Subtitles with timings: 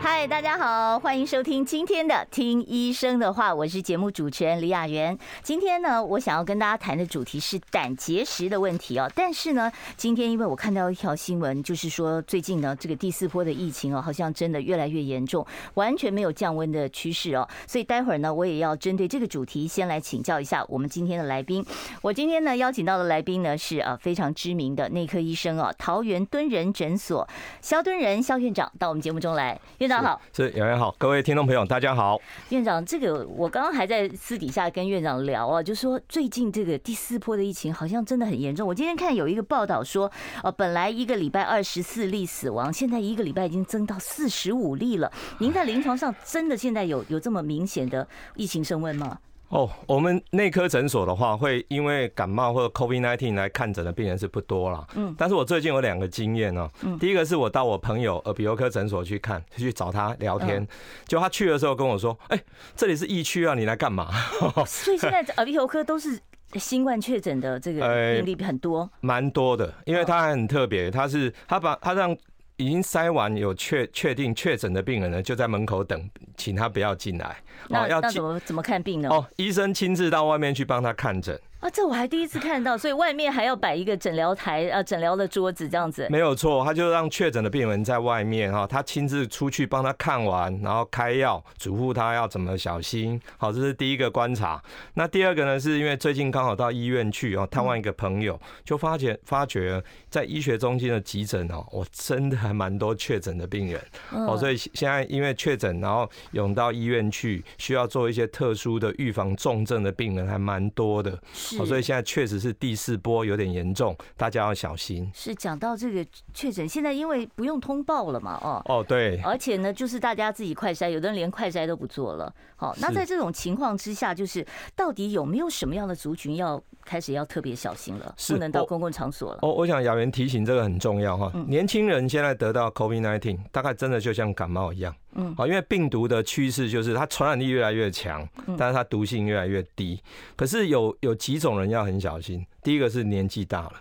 [0.00, 5.16] 嗨，大家好，欢迎收听今天的《听医生的话》，我是节目主持人李雅媛。
[5.42, 9.10] 今天呢，我想要跟大家谈的主题是胆结石的问题哦。
[9.14, 15.44] 但是呢，今天因为我看到一条新闻，就是说最近呢，这个第四波的疫情哦，好像真的越来越严重，
[15.74, 17.46] 完全没有降温的趋势哦。
[17.66, 21.64] 所以待会儿呢，我也要针对这个主题，先来请教一下我们今天的来宾。
[22.02, 27.28] 我今天呢，邀请到的来宾呢，是呃非常知名的内科医生哦，桃园敦仁诊所
[27.60, 29.60] 肖敦仁肖院长到我们节目中来。
[29.88, 32.20] 院长好，是杨杨好，各位听众朋友大家好。
[32.50, 38.68] 院长，这个我刚刚还在私底下跟院长聊啊，就说最近这个第四波的疫情好像真的很严重。
[38.68, 40.10] 我今天看有一个报道说，
[40.42, 45.10] 呃，本来一个礼拜二十四例死亡，现在一个礼拜已经增到四十五例了。
[45.38, 49.18] 您在临床上真的现在有有这么明显的疫情升温吗？
[49.48, 54.86] 哦，我们内科诊所的话，会因为感冒或者 COVID-19 来看诊的病人是不多了。
[54.94, 56.68] 嗯，但是我最近有两个经验呢。
[56.82, 60.66] 嗯，第一个是我到我朋友耳鼻喉科诊所去看，去找他聊天，
[61.06, 62.38] 就他去的时候跟我说：“哎，
[62.76, 64.10] 这里是疫区啊，你来干嘛？”
[64.66, 66.20] 所以现在耳鼻喉科都是
[66.56, 67.80] 新冠确诊的这个
[68.16, 72.14] 病例很多，蛮多的，因为他很特别，他是他把他让。
[72.58, 77.36] 已经筛完有确确定确诊的病人呢，就在门口等，请他不要进来。
[77.68, 79.08] 那要怎么怎么看病呢？
[79.08, 81.40] 哦，医生亲自到外面去帮他看诊。
[81.60, 86.06] 啊，这我还第一次看到， 所以外面还要摆一个诊疗台啊，诊疗的桌子这样子。
[86.08, 93.20] 没有错，他就让确诊的病人在外面哈，他亲自出去帮他看完，然后开药，嘱咐他要怎么小心。
[93.36, 94.62] 好，这是第一个观察。
[94.94, 103.80] 那第二个呢，是因为最近刚好到医院去哦，探望一个朋友，就发觉发觉在医学中心的急诊哦，我真的还蛮多确诊的病人
[104.12, 111.18] 哦，所以现在因为确诊，然后涌到医院去，需要做一些特殊的预防重症的病人还蛮多的。
[111.58, 115.10] 哦，所以现在确实是第四波有点严重，大家要小心。
[115.14, 116.04] 是讲到这个
[116.34, 122.32] 确诊，现在因为不用通报了嘛，哦哦对，而且呢，就是大家自己快筛，有的人连快筛都不做了。
[122.56, 124.44] 好，那在这种情况之下，就是
[124.74, 128.14] 到底有没有什么样的族群要开始要特别小心了？
[128.28, 129.40] 不能到公共场所了。
[129.42, 134.94] 哦，我想雅媛提醒这个很重要哈，年轻人现在得到 COVID-19，大概真的就像感冒一样。
[135.12, 138.26] 嗯，啊，因为病毒的趋势就是它传染力越来越强，
[138.56, 140.00] 但是它毒性越来越低。
[140.34, 143.72] 可是有有几种人要很小心，第一个是年纪大了，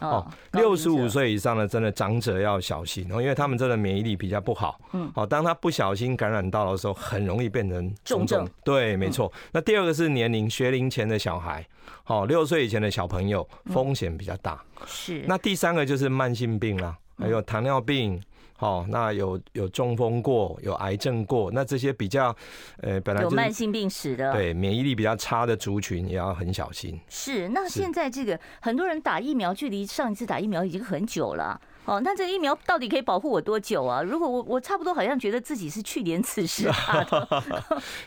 [0.00, 4.80] 哦，六十五岁以上的真的长者要小心哦，因为他们真的免疫力比较不好。
[4.92, 8.48] 嗯，好，当他不小心感染到的时候，很容易变成重症。
[8.64, 9.32] 对，没错。
[9.52, 11.66] 那第二个是年龄学龄前的小孩，
[12.02, 14.60] 好，六岁以前的小朋友风险比较大。
[14.86, 15.24] 是。
[15.26, 18.20] 那第三个就是慢性病啦，还有糖尿病。
[18.56, 22.34] 好，那有有中风过，有癌症过，那这些比较，
[22.80, 26.98] 呃，本来就有慢性病史的，对免疫力比较差的族群也要很小心。
[27.08, 31.60] 是，那现在这个很多人打疫苗，距离上一次打疫苗已经很久了。
[31.84, 34.02] 哦，那这个疫苗到底可以保护我多久啊？
[34.02, 37.44] 如果我我差不多好像觉得自己是去年此时 打的。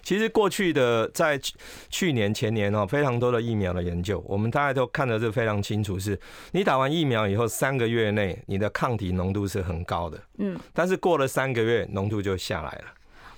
[0.02, 1.40] 其实过去的在
[1.90, 6.20] 去年前年哦，非常多的疫苗的研究，我们大家都看得是非常清楚，是
[6.52, 12.86] 你打完疫苗以后三个月内，你的抗体浓度是很高的，嗯，但是过了三个月，浓度就下来了。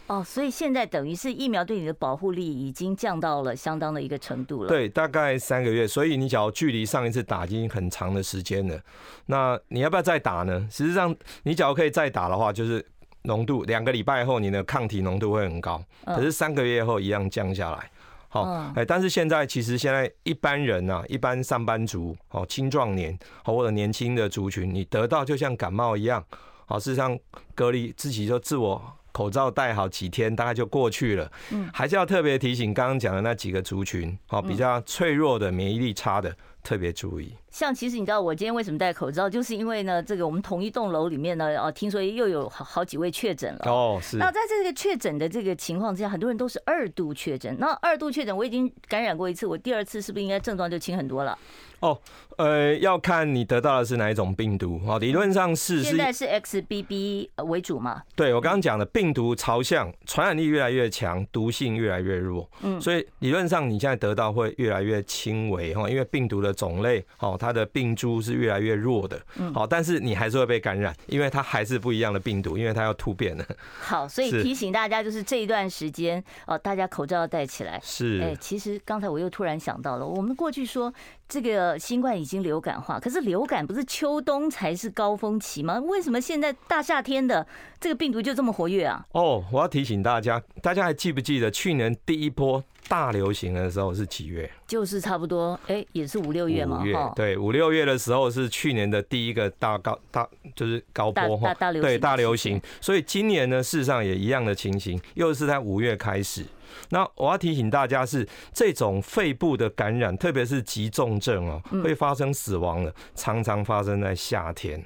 [0.09, 4.67] 哦，所以现在等于是疫苗对你的保护力已经降到了相当的一个程度了。
[4.67, 5.87] 对，大概三个月。
[5.87, 8.79] 所以你只要距离上一次打已经很长的时间了，
[9.27, 10.67] 那你要不要再打呢？
[10.71, 12.83] 实际上，你只要可以再打的话，就是
[13.21, 17.91] 浓度两个礼拜后你的抗体浓度会很高，可是三个月后一样降下来。
[18.29, 26.25] 好，哎，但是现在其实现在一般人啊，一般上班族、哦青壮年、或者年轻的族群，你得到就像感冒一样，
[26.65, 27.15] 好，事实上
[27.53, 28.81] 隔离自己就自我。
[29.11, 31.31] 口罩戴好几天，大概就过去了。
[31.51, 37.33] 嗯，还是要特别提醒刚刚讲的那几个族群，好，比较脆弱的、免疫力差的，特别注意。
[37.59, 43.69] 像其实你知道我今天为什么戴口罩，就是因为呢，这个我们同一栋楼里面呢，哦，听说又有好好几位确诊了。
[43.69, 44.15] 哦，是。
[44.15, 47.53] 那在这个确诊的这个情况之下，很多人都是二度确诊。
[47.59, 51.37] 那二度确诊，我已经感染过一次，我第二次是不是应该症状就轻很多了？
[51.81, 51.97] 哦，
[52.35, 54.81] 呃，要看你得到的是哪一种病毒。
[54.85, 58.03] 哦，理论上是现在是 XBB 为主嘛？
[58.15, 62.49] 对，我刚刚讲的病毒朝向传染力越来越强，毒性越来越弱。
[62.63, 69.19] 嗯，所以理论上你现在得到会越来越轻微哈，因为病毒的种类，哦，它的病株是越来越弱的，
[69.53, 73.45] 好，但是你还是会被感染，因为它还是不一样的病毒，因为它要突变了。
[73.79, 77.79] 好，所以提醒大家，就是这一段时间哦，大家口罩要戴起来。
[77.83, 80.93] 是，哎，其实刚才我又突然想到了，我们过去说
[81.27, 85.79] 这个新冠已经流感化，可是流感不是秋冬才是高峰期吗？
[85.79, 87.45] 为什么现在大夏天的
[87.79, 89.05] 这个病毒就这么活跃啊？
[89.11, 94.49] 哦，我要提醒大家，大家还记不记得去年第一波大流行的时候是几月？
[94.67, 96.81] 就是差不多，哎，也是五六月嘛。
[96.81, 102.59] 五月，对，五六月的时候是去年的第一个大高大，就是高波哈，对，大流行。
[102.81, 106.43] 所以今年呢，事实上也一样的情形，又是在五月开始。
[106.89, 114.83] 那我要提醒大家是，这种肺部的感染，特别是急重症哦，会发生死亡的，常常发生在夏天。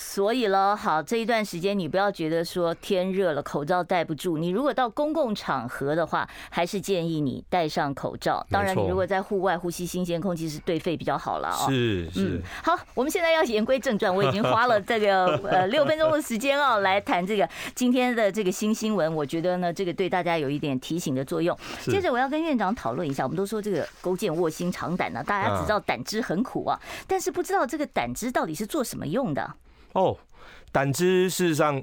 [0.00, 4.38] 所以了，好，这一段时间你不要觉得说天热了口罩戴不住。
[4.38, 8.46] 你如果到公共场合的话，还是建议你戴上口罩。
[8.48, 11.66] 当然，你如果在户外呼吸新鲜空气是对肺比较好了啊。
[11.66, 12.42] 是是、嗯。
[12.62, 19.12] 好，我们现在要言归正传，我已经花了这个 呃六分钟的时间哦，来谈这个今天的这个新新闻。
[19.12, 21.58] 我觉得呢，这个对大家有一点提醒的作用。
[21.82, 29.54] 接着我要跟院长讨论一下，我们都说这个勾践卧薪尝胆呢，大家只知道胆汁很苦啊，但是不知道这个胆汁到底是做什么用的。
[29.98, 30.16] 哦，
[30.70, 31.82] 胆汁事实上，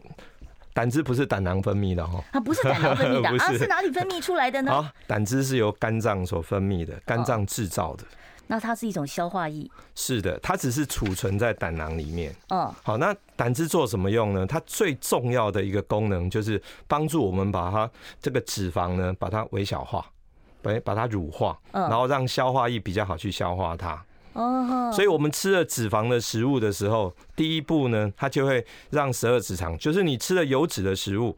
[0.73, 4.71] 胆汁不是胆囊分泌的哈，啊，不是胆囊分泌的 啊，是哪里分泌出来的呢？
[4.71, 8.05] 啊，胆汁是由肝脏所分泌的，肝脏制造的。
[8.47, 9.69] 那它是一种消化液？
[9.95, 12.33] 是的，它只是储存在胆囊里面。
[12.49, 14.45] 嗯，好，那胆汁做什么用呢？
[14.45, 17.89] 它最重要的一个功能就是帮助我们把它
[18.21, 20.05] 这个脂肪呢，把它微小化，
[20.61, 24.05] 把把它乳化，然后让消化液比较好去消化它。
[24.35, 31.35] 哦，所以我们吃了脂肪的食物的时候，第一步呢，它就会让十二指肠，就是你吃了油脂的食物，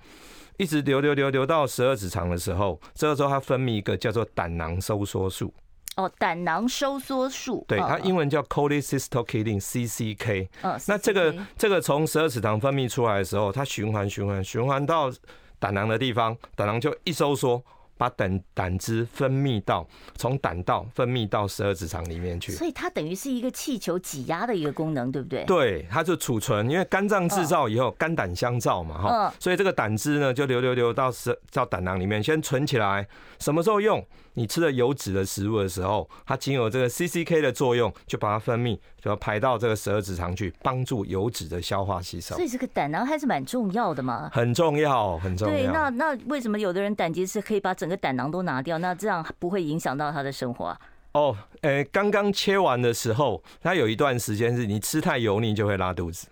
[0.58, 5.54] 一直流流流流到十二指肠的时候，这个时候它分泌一个叫做胆囊收缩素。
[5.96, 10.48] 哦，胆囊收缩素，对，它英文叫 cholecystokinin（CCK）。
[10.62, 15.12] 嗯，那这个这个从十二指肠分泌出来的时候，它循环循环循环到
[15.60, 17.64] 胆囊的地方，胆囊就一收缩。
[17.98, 25.44] 把胆胆汁分泌到从胆道分泌到十二指肠里面去，所以它等于是一个气球挤压的一个功能，对不对？
[25.46, 33.08] 对，它就储存，因为肝脏制造以后，肝胆相照嘛，哈，所以这个胆汁呢就流流流到十到胆囊里面，先存起来，
[33.40, 34.06] 什么时候用？
[34.34, 42.36] 你吃了油脂的食物的时候，它经由这个 CCK 的作用，就把它分泌，就要排到这个十二指肠去，帮助油脂的消化吸收。
[42.36, 44.30] 所以这个胆囊还是蛮重要的嘛。
[44.32, 45.56] 很重要，很重要。
[45.56, 48.78] 对，那那为什么有的人胆结石可以把整个胆囊都拿掉？
[48.78, 50.80] 那这样不会影响到他的生活啊？
[51.14, 56.28] 哦，诶，刚刚切完的时候，他有一段时间是你吃太油腻就会拉肚子。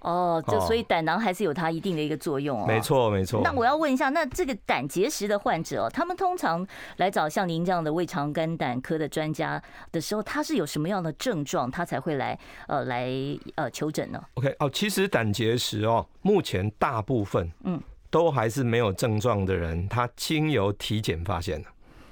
[0.00, 2.66] 哦，就所以胆囊还是有它一定的一个作用哦。
[2.68, 3.40] 没错，没错。
[3.42, 6.64] 那我要问一下，那这个胆结石的患者哦，他们通常
[6.98, 9.60] 来找像您这样的胃肠肝胆科的专家
[9.90, 12.38] 的时候，他是有什么样的症状，他才会来
[12.68, 13.10] 呃来
[13.56, 21.68] 呃求诊呢？OK，哦，其实胆结石哦，目前大部分嗯都还是没有症状的人，他经由体检发现的。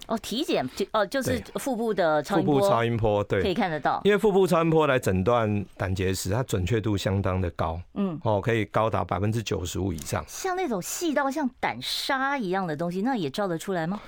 [0.08, 4.00] 哦，体检就哦，就是腹部的超音波，腹部超音波对，可以看得到。
[4.04, 10.24] 因为腹部超音波来诊断胆结石，它准确度相当的高，嗯，哦，可以高达百分之九十五以上。
[10.28, 14.00] 像那种细到像胆沙一样的东西，那也照得出来吗？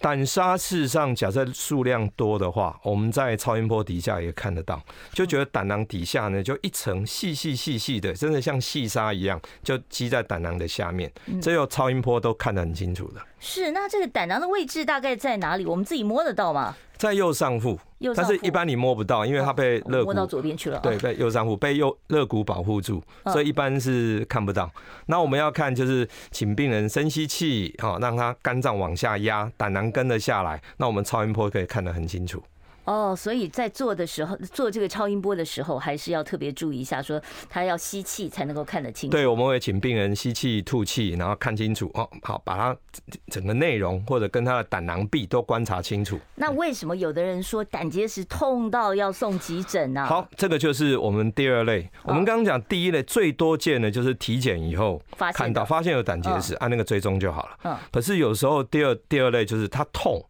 [0.00, 4.82] 胆沙事实上，假设数量多的话，我们在超音波底下也看得到，
[5.12, 11.12] 就觉得胆囊底下呢，就一层细细细细的，真的像细沙一样，就积在胆囊的下面，
[11.42, 13.20] 这有超音波都看得很清楚的。
[13.40, 15.64] 是，那这个胆囊的位置大概在哪里？
[15.64, 16.76] 我们自己摸得到吗？
[16.98, 17.78] 在右上腹，
[18.14, 20.78] 但是一般你摸不到，因为它被肋骨摸到左边去了。
[20.80, 24.70] 对，被右上腹被右肋骨保护住，所以一般是看不到。
[25.06, 32.42] 那我们要看，就是请病人深吸气，哈，让他肝脏往下压，胆囊跟得下来，那我们超音波可以看得很清楚。
[32.90, 39.16] 哦，所以在做的时候，做这个超音波的时候，还是要特别注意一下，说他要吸气才能够看得清楚。
[39.16, 42.08] 对，我们会请病人吸气、吐气，然后看清楚哦。
[42.22, 42.76] 好，把他
[43.28, 46.18] 整个内容或者跟他的胆囊壁都观察清楚。
[46.34, 50.04] 那为什么有的人说胆结石痛到要送急诊呢？
[50.04, 51.88] 好，这个就是我们第二类。
[52.02, 55.00] 我们刚刚讲第一类最多见的就是体检以后
[55.32, 57.56] 看到发现有胆结石，按那个追踪就好了。
[57.62, 57.76] 嗯。
[57.92, 60.20] 可是有时候第二第二类就是他痛。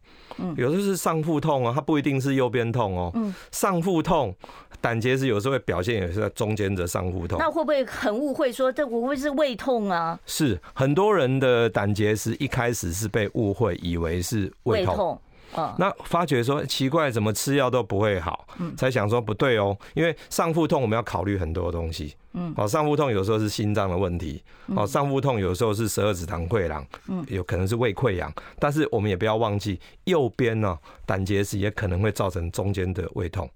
[0.57, 3.11] 有的是上腹痛啊，它不一定是右边痛哦。
[3.15, 4.35] 嗯，上腹痛，
[4.79, 7.37] 胆结石有时候会表现也是在中间的上腹痛。
[7.39, 10.19] 那会不会很误会说这会不会是胃痛啊？
[10.25, 15.19] 是很多人的胆结石一开始是被误会，以为是胃痛。
[15.55, 22.15] 哦，那发觉说奇怪，怎么吃药都不会好，才想说不对哦，因为上腹痛我们要考虑很多东西。
[22.33, 24.41] 嗯，好，上腹痛有时候是心脏的问题，
[24.73, 33.49] 好，上腹痛有时候是十二指肠溃疡，嗯，有可能是胃溃疡，但是我们也不要忘记右边呢，胆结石也可能会造成中间的胃痛。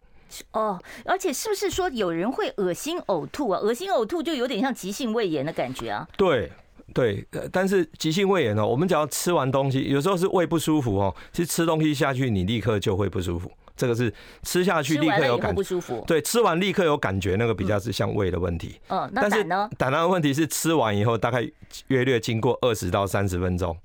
[0.52, 3.60] 哦，而且是不是说有人会恶心呕吐啊？
[3.62, 6.06] 恶心呕吐就有点像急性胃炎的感觉啊。
[6.18, 6.52] 对
[6.94, 13.52] 对，但是急性胃炎呢，我们只要吃完东西，有时候是胃不舒服哦，其实吃东西下去，你立刻就会不舒服。
[13.76, 14.14] 这个是
[14.44, 16.02] 吃下去立刻有感觉，不舒服。
[16.08, 18.80] 对，吃完立刻有感觉，那个比较是像胃的问题。
[18.88, 19.70] 嗯，那胆呢？
[19.78, 21.46] 胆囊的问题是吃完以后，大概
[21.88, 23.76] 约略经过二十到三十分钟。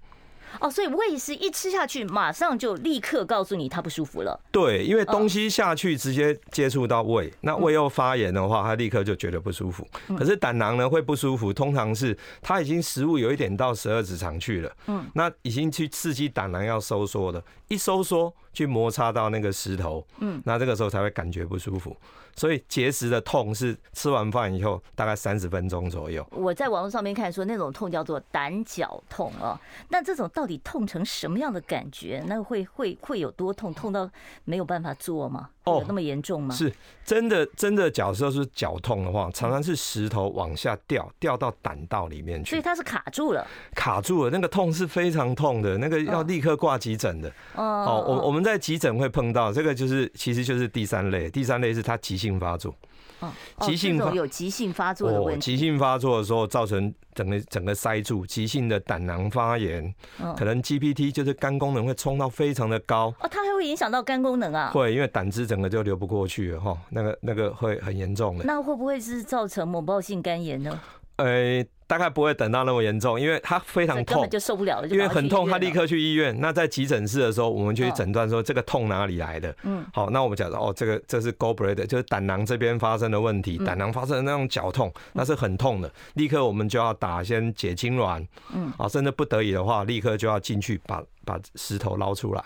[0.59, 4.39] 哦，所以胃是一吃下去，马上就立刻告诉你它不舒服了。
[4.51, 9.87] 对，因为东西下去直接接触到胃，那胃又发炎的话，它立刻就觉得不舒服。
[10.19, 21.97] 可是胆囊呢会不舒服，通常是它已经食物有一点到十二指肠去了，嗯，那已经去刺激胆囊要收缩了，一收缩去摩擦到那个石头，嗯，那这个时候才会感觉不舒服。
[22.41, 26.27] 所以结石的痛是吃完饭以后大概三十分钟左右。
[26.31, 32.25] 我在网络上面看说那种痛叫做胆绞痛哦，那这种到底痛成什么样的感觉？
[32.27, 33.75] 那会会会有多痛？
[33.75, 34.11] 痛到
[34.45, 35.51] 没有办法做吗？
[35.67, 36.55] 有那么严重吗？
[36.55, 36.73] 是
[37.05, 47.29] 真的，真的假设是脚痛的话，常常是石头往下掉，掉到胆道里面去，所以它是卡住了，卡住了，那个痛是非常痛的，那个要立刻挂急诊的。
[47.55, 52.75] 哦，哦，我我们在急诊会碰到这个，就是其实就是第三类，第三类是它急性发作。
[53.21, 55.53] 哦，急性发有急性发作的问题。
[55.53, 59.95] 急性发作的时候，造成整个整个塞住，急性的胆囊发炎，
[60.37, 63.15] 可能 GPT 就是肝功能会冲到非常的高。
[63.21, 64.71] 哦，它还会影响到肝功能啊？
[64.73, 68.45] 会，因为胆汁整个就流不过去了哈，那个那个会很严重的。
[68.45, 70.81] 那会不会是造成某暴性肝炎呢？
[71.23, 71.65] 呃。
[71.91, 74.87] 大概不会等到那么严重，因为他非常痛，就受不了了。
[74.87, 76.33] 因为很痛，他立刻去医院。
[76.41, 79.53] 那在急诊室的时候，我们就去诊断说这个痛哪里来的。
[79.65, 85.93] 嗯，好，那我们讲说哦，这个这是 gallbladder，就是胆囊这边发生的问题，胆囊发生的那种绞痛，那是很痛的。
[86.15, 88.25] 立刻我们就要打先解痉挛，
[88.55, 92.45] 嗯，啊，甚至不得已的话，立刻就要进去把把石头捞出来。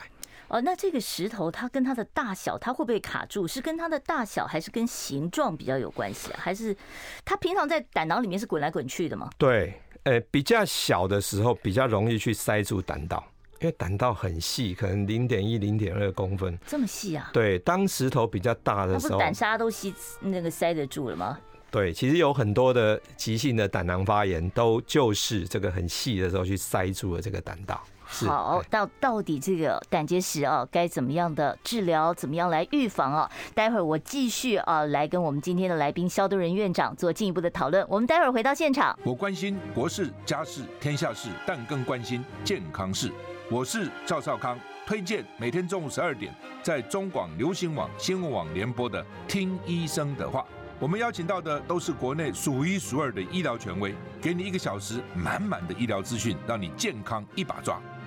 [0.55, 3.45] 哦，那这个石头它跟它的大小，它会不会卡住？
[3.45, 6.39] 是跟它的大小，还是跟形状比较有关系啊？
[6.41, 6.77] 还是
[7.25, 9.29] 它平常在胆囊里面是滚来滚去的吗？
[9.37, 13.21] 对，呃，比较小的时候比较容易去塞住胆道，
[13.61, 17.31] 因为胆道很细，可能零点一、零点二公分，这么细啊？
[17.33, 21.37] 对，当石头比较大的时候，胆沙都吸那个塞得住了吗？
[21.73, 27.83] 对，其实有很多的急性的胆囊发炎，都就是这个很细的时候去塞住了这个胆道。
[28.27, 33.31] 好，到到底这个胆结石啊，该怎么样的治疗，怎么样来预防啊？
[33.55, 37.85] 待会儿我继续啊，来跟我们今天的来宾肖敦仁院长做进一步的讨论。
[37.89, 38.97] 我们待会儿回到现场。
[39.03, 43.11] 我关心国事、家事、天下事，但更关心健康事。
[43.51, 50.41] 我是赵少康，推荐每天中午十二点在中广流行网、新闻网联播的《听医生的话》。
[50.81, 57.81] 我们邀请到的都是国内数一数二的医疗权威，给你一个小时满满的医疗资讯，让你健康一把抓。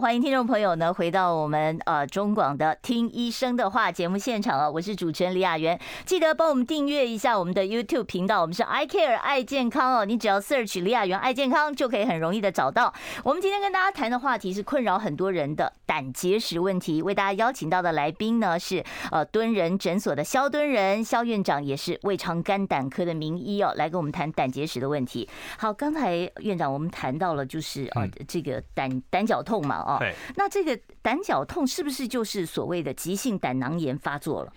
[0.00, 12.94] 欢迎听众朋友呢回到我们呃中广的听医生的话节目现场啊，我是主持人李雅媛，记得帮我们订阅一下我们的 YouTube 频道，我们是 I Care 爱健康哦，你只要 search 李雅媛爱健康就可以很容易的找到。
[13.22, 25.28] 我们今天跟大家谈的话题是困扰很多人的胆结石问题，为大家邀请到的来宾呢是呃敦仁诊所的肖敦仁肖院长，也是胃肠肝胆科的名医哦，来跟我们谈胆结石的问题。
[25.58, 29.84] 好，刚才院长我们谈到了就是呃这个胆胆绞痛嘛。
[29.98, 34.52] 对，那这个胆绞痛是不是就是所谓的急性胆囊炎发作了？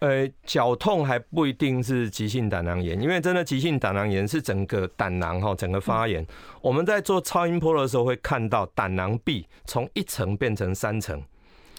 [0.00, 6.26] 呃，绞痛还不一定是急性胆囊炎，因为真的急性胆囊炎是整个胆囊哈整个发炎。
[6.62, 11.22] 我们在做超音波的时候会看到胆囊壁从一层变成三层。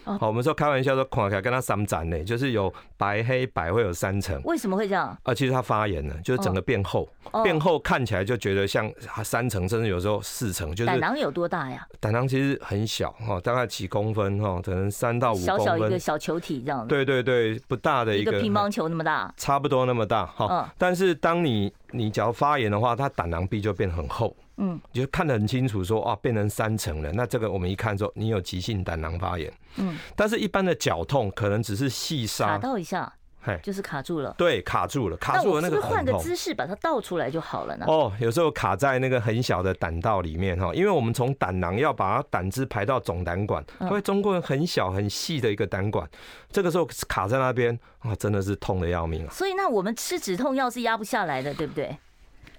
[0.04, 4.42] 好，我们说开玩笑说，看起来跟它三展呢，就是有白黑白会有三层。
[4.44, 5.18] 为什么会这样？
[5.24, 7.08] 啊，其实它发炎了，就是整个变厚，
[7.44, 8.92] 变厚看起来就觉得像
[9.24, 10.74] 三层，甚至有时候四层。
[10.76, 11.86] 就是胆囊有多大呀？
[12.00, 15.58] 胆囊其实很小哈，大概几公分哈，可能三到五公分。
[15.58, 16.88] 小小一个小球体这样。
[16.88, 18.32] 对对对，不大的一个。
[18.32, 19.32] 一个乒乓球那么大。
[19.38, 20.74] 差不多那么大哈。
[20.78, 24.36] 但是当你你只要发炎的话，它胆囊壁就变很厚。
[24.64, 27.12] 嗯，就看得很清楚，说啊，变成三层了。
[27.14, 29.52] 那这个我们一看说，你有急性胆囊发炎。
[29.78, 34.36] 嗯，但是一般的绞痛可能只是细沙，卡到一下，嘿，就是卡住了。
[34.38, 35.62] 对，卡住了，卡住了。
[35.62, 37.86] 那个换个姿势把它倒出来就好了呢？
[37.88, 46.08] 哦，有时候卡在那个很小的胆道里面哈，因为我们从胆囊要把它胆汁排到总胆管，因为中国人很小很细的一个胆管，
[46.52, 49.34] 这个时候卡在那边啊，真的是痛的要命啊。
[49.34, 51.98] 所以那我们吃止痛药是压不下来的，对不对？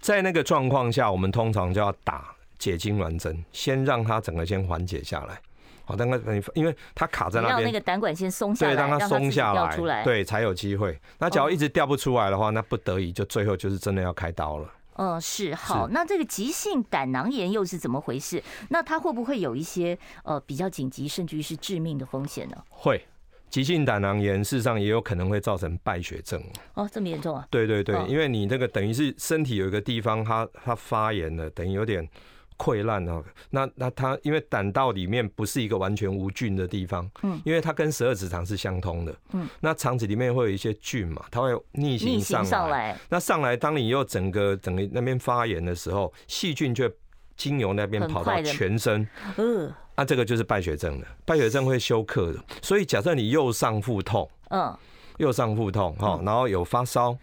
[0.03, 5.41] 在那个状况下，我们通常就要打解痉挛针，先让它整个先缓解下来。
[5.85, 11.01] 好，但是因为它卡在那边，让那个胆管先松下来，对，让它松下来，来，对，才有机会。
[11.19, 14.69] 那假如一直掉不出来的话，那不得已就最后就是真的要开刀了。
[14.97, 15.87] 嗯，是好。
[15.87, 18.43] 是那这个急性胆囊炎又是怎么回事？
[18.71, 22.57] 那它会不会有一些呃比较紧急，甚至于是致命的风险呢？
[22.69, 23.07] 会。
[23.53, 26.43] 急性胆囊炎事实上也有可能会造成败血症。
[26.73, 27.47] 哦，这么严重啊？
[27.51, 32.09] 对对对，哦、因为你那个等于是身体有一个地方它它发炎了，等于有点
[32.57, 33.23] 溃烂哦。
[33.51, 46.91] 那那它因为胆道里面不是一个完全无菌的地方，嗯，因为它跟十二指肠是相通的，嗯，那肠子里面会有一些菌嘛，它会逆行上来，那上来当你又整个整个那边发炎的时候，细菌就
[47.37, 49.07] 经由那边跑到全身，
[49.37, 49.71] 嗯。
[49.95, 52.39] 那、啊、这个就是败血症了，败血症会休克的。
[52.63, 54.77] 所以假设你右上腹痛，嗯，
[55.19, 57.17] 右上腹痛哈，然后有发烧，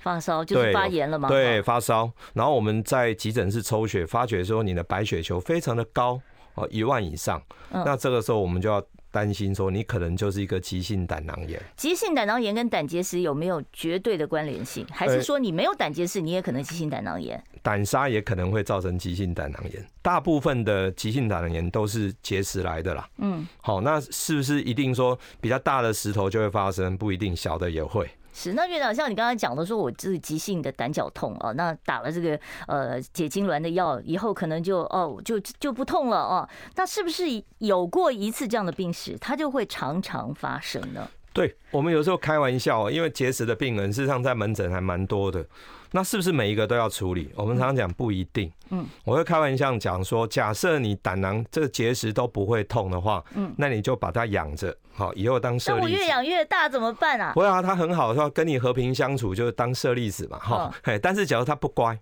[0.00, 1.28] 发烧就是发炎了吗？
[1.28, 2.10] 对，发烧。
[2.34, 6.20] 然后我们在急诊室抽血，发觉说你的白血球非常的高，
[6.54, 7.42] 哦，一万以上。
[7.70, 8.82] 那这个时候我们就要。
[9.10, 11.60] 担心说你可能就是一个急性胆囊炎。
[11.76, 14.86] 急性胆囊炎跟胆结石有没有绝对的关联性？
[14.90, 17.42] 还是说你没有胆结石，你也可能急性胆囊炎？
[17.62, 19.84] 胆砂也可能会造成急性胆囊炎。
[20.02, 23.08] 大部分的急性胆囊炎都是结石来的啦。
[23.18, 26.96] 嗯，好，那是不是一定说比较大的石头就会发生？
[26.96, 28.08] 不一定，小的也会。
[28.40, 36.48] 是，那院长像你刚才讲的，说我这是急性的胆绞痛啊，那打了这个呃解痉挛的药以后，可能就哦就就不痛了哦。
[36.76, 37.24] 那是不是
[37.58, 41.10] 有过一次这样的病史，它就会常常发生呢？
[41.32, 45.44] 对，我们有时候开玩笑，因为结石的病人事实上在门诊还蛮多的。
[45.90, 47.30] 那是不是每一个都要处理？
[47.34, 48.52] 我们常常讲不一定。
[48.70, 55.80] 嗯，我会开玩笑讲说，假设你胆囊这个结石都不会痛的话，嗯，那你就把它养着，好，以后当舍利子。
[55.80, 57.32] 那我越养越大怎么办啊？
[57.32, 60.74] 不会啊，它很好，说跟你和平相处，就是当舍利子嘛，哈。
[60.82, 61.98] 哎，但是假如它不乖，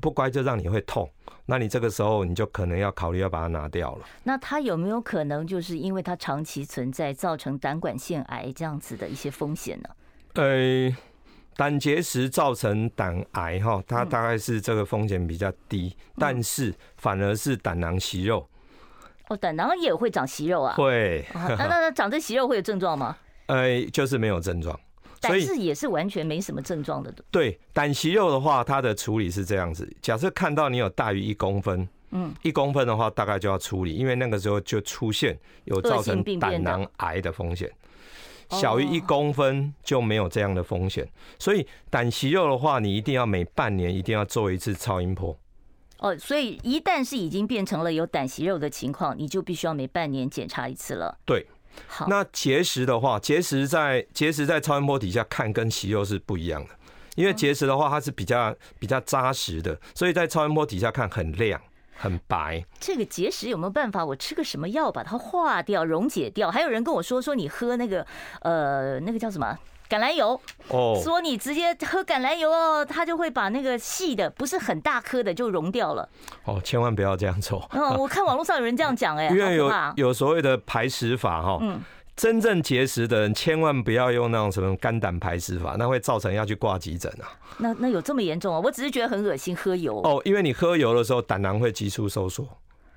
[0.00, 1.10] 不乖就让你会痛，
[1.44, 4.06] 那你这个时候你就可能要考虑要把它拿掉了。
[4.22, 9.90] 那它有没有可能就是因为它长期存在，造成胆管腺癌这样子的一些风险呢？
[10.34, 10.96] 呃。
[11.56, 18.48] 胆结石造成胆癌哈，它大概是这个风险比较低，但是反而是胆囊息肉。
[19.28, 20.74] 哦，胆囊也会长息肉啊？
[20.76, 21.24] 会。
[21.34, 23.16] 那那那长这息肉会有症状吗？
[23.46, 24.78] 呃， 就是没有症状。
[25.20, 27.14] 但是也是完全没什么症状的。
[27.30, 37.70] 对，胆息肉的话，它的处理是这样子：假设看到你有大于一公分，嗯，一公分的话，大概就要处理，因为那个时候就出现有造成胆囊癌的风险。
[38.52, 45.36] 小于一公分就没有这样的风险，所以胆息肉的话，你一定要每半年一定要做一次超音波。
[45.98, 51.16] 哦，所以一旦是已经变成了有胆息肉的情况，你就必须要每半年检查一次了。
[51.24, 51.46] 对，
[51.86, 52.06] 好。
[52.08, 56.70] 那结石的话，结石在结石在超音波底下看跟息肉是不一样的，
[57.14, 61.60] 因为结石的话它是比较比较扎实的，所以在超音波底下看很亮。
[62.02, 64.04] 很白，这个结石有没有办法？
[64.04, 66.50] 我吃个什么药把它化掉、溶解掉？
[66.50, 68.04] 还有人跟我说说，你喝那个
[68.40, 69.56] 呃，那个叫什么
[69.88, 76.08] 橄榄油哦，说你直接喝橄榄油哦，它就会把那个细的不是很大颗的就溶掉了。
[76.44, 77.64] 哦，千万不要这样做。
[77.70, 81.58] 嗯，我看网络上有人这样讲， 哎，因为有有所谓的排石法哈。
[81.60, 81.80] 嗯。
[82.22, 87.26] 真正结石的人，千万不要用那种什么肝胆排石法，那会造成要去挂急诊啊。
[87.58, 88.60] 那那有这么严重啊？
[88.60, 92.46] 我只是觉得很恶心，喝油哦，因为你喝油的时候，胆囊会急速收缩。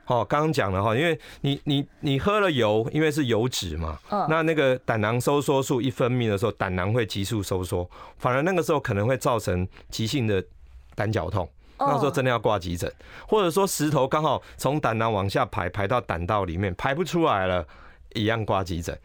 [0.05, 3.97] 哦，刚刚讲了哈，因为你你你喝了油，因为是油脂嘛，
[4.29, 10.45] 那那个胆囊收缩素一分泌的时候，胆囊会急速收缩，反而那个时候可能会造成急性的
[10.93, 12.93] 胆绞痛，那时候真的要挂急诊，
[13.27, 17.65] 或者说石头刚好从胆囊往下排，排到胆道里面，排不出来了。
[18.15, 18.97] 一样挂急诊，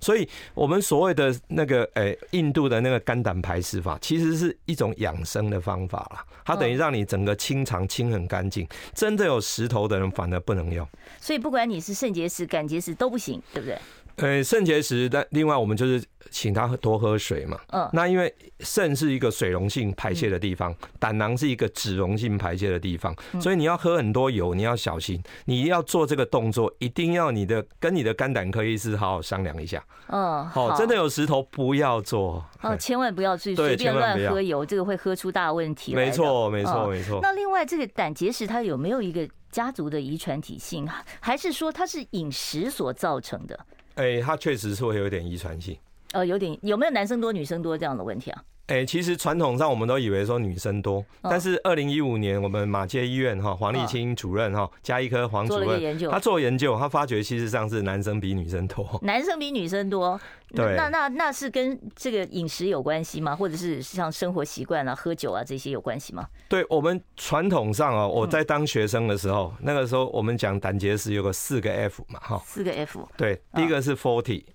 [0.00, 6.24] 所以我们所谓的那个诶、欸，印度的那个肝胆排石法，其实是一种养生的方法啦。
[6.44, 8.66] 它等于让你整个清肠清很干净。
[8.94, 10.86] 真的有石头的人反而不能用。
[11.20, 13.78] 所以不管你是肾结石、胆结石都不行，对不对？
[14.16, 17.58] 呃，肾结石，但另外我们就是请他多喝水嘛。
[17.68, 17.88] 嗯。
[17.92, 25.22] 那因为肾是一个水溶性排泄的地方，胆囊是一个脂溶性排泄的地方，所以你要喝很多油，你要小心。
[25.44, 29.84] 你要做这个动作，一定要你的跟你的肝胆科医师好好商量一下。
[30.08, 30.46] 嗯。
[30.46, 32.44] 好，真的有石头不要做。
[32.62, 35.94] 哦，千万不要去随便乱喝油，这个会喝出大问题。
[35.94, 37.20] 没错，没错，没错。
[37.22, 40.88] 那另外，这个胆结石它有没有一个家族的遗传体性，
[41.20, 43.58] 还是说它是饮食所造成的？
[43.94, 45.76] 哎、欸，它确实是会有点遗传性。
[46.12, 48.42] 呃，有点有没有男生多女生多这样的问题啊？
[48.66, 58.98] 哎，其实传统上我们都以为说女生多，但是二零一五年我们马街医院哈黄立清主任哈加医科黄主任，他做研究，他发觉其实上是男生比女生多。
[59.02, 60.20] 男生比女生多，
[60.52, 63.36] 对，那那那是跟这个饮食有关系吗？
[63.36, 66.26] 或者是像生活习惯啊、喝酒啊这些有关系吗？
[66.48, 74.42] 对我们传统上哦，我在当学生的时候，那个时候我们讲胆结石有个四个 F 嘛哈，四个 F，对，第一个是 forty。
[74.42, 74.52] 哦，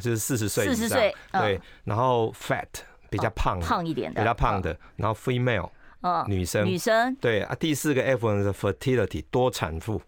[0.00, 2.66] 就是四十岁四十岁，对，然后 fat
[3.10, 5.68] 比较胖，胖一点的，比较胖的，然后 female
[6.00, 10.00] 哦，女生，女生，对啊，第四个 F 呢是 fertility 多产妇，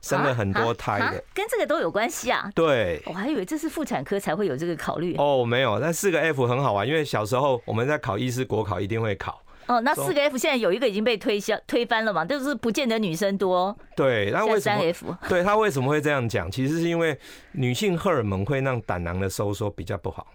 [0.00, 2.50] 生了很多胎的，啊啊啊、跟这个都有关系啊。
[2.54, 5.16] 对，我还以为这是妇产科才会有这个考虑。
[5.18, 9.42] 哦，没有，那四个 F 很好玩，因为小时候我们在考医师国考一定会考。
[9.66, 12.24] 哦，那四个 F 现在有一个已经被推销推翻了嘛？
[12.24, 13.76] 就是不见得女生多。
[13.96, 14.70] 对，那为什
[15.04, 15.18] 么？
[15.28, 16.50] 对，他为什么会这样讲？
[16.50, 17.18] 其实是因为
[17.52, 20.26] 女性荷尔蒙会让胆囊的收缩比较不好。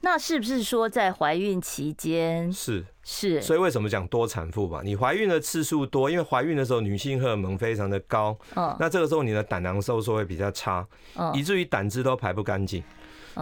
[0.00, 2.52] 那是不是说在怀孕期间？
[2.52, 3.42] 是是。
[3.42, 4.80] 所以为什么讲多产妇吧？
[4.84, 8.38] 你怀孕的次数多，因为怀孕的时候女性荷尔蒙非常的高。
[8.54, 8.76] 嗯。
[8.78, 10.86] 那这个时候你的胆囊收缩会比较差，
[11.16, 12.80] 嗯，以至于胆汁都排不干净。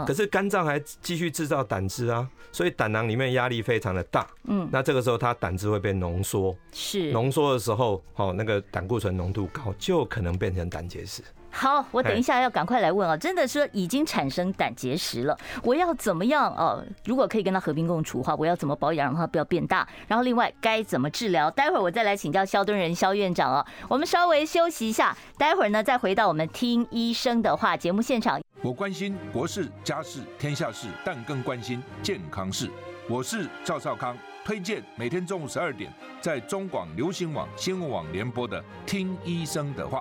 [0.05, 4.27] 可是肝脏还继续制造胆汁啊，所以胆囊里面压力非常的大。
[4.45, 11.23] 嗯，那这个时候它胆汁会被浓缩，是浓缩的时候，哦，那个胆固醇浓度高，就可能变成胆结石。
[11.51, 13.17] 好，我等一下要赶快来问啊！
[13.17, 16.85] 真的说已经产生胆结石了，我要怎么样哦？
[17.05, 19.89] 如果可以跟他和平共处的话，我要怎么保养让他不要变大？
[20.07, 21.51] 然后另外该怎么治疗？
[21.51, 23.67] 待会儿我再来请教肖敦仁肖院长哦。
[23.89, 28.39] 我们稍微休息一下，待会儿呢再回到我们听医生的话节目现场。
[28.61, 32.71] 我关心国事、家事、天下事，但更关心健康事。
[33.09, 40.01] 我是赵少康，推荐每天中午十二点在中广流行网、新闻网联播的《听医生的话》。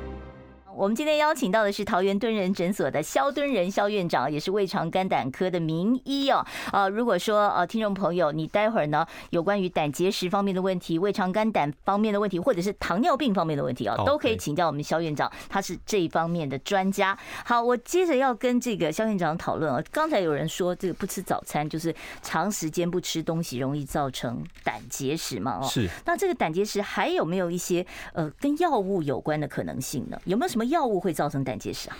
[0.81, 6.43] 我们今天邀请到的是桃园敦仁诊所的肖敦仁肖院长，也是胃肠肝胆科的名医哦。
[6.71, 17.15] 呃，如果说呃听众朋友，你待会儿呢有关于胆结石方面的问题、胃肠肝胆方面的问题，或者是糖尿病方面的问题哦，都可以请教我们肖院长，他是这一方面的专家。
[17.45, 19.79] 好，我接着要跟这个肖院长讨论啊。
[19.91, 25.59] 刚才有人说这个不吃早餐就是长时间不吃东西容易造成胆结石嘛？
[25.61, 25.87] 哦，是。
[26.05, 30.19] 那这个胆结石还有没有一些呃跟药物有关的可能性呢？
[30.25, 30.70] 有没有什么？
[30.71, 31.97] 药物会造成胆结石啊？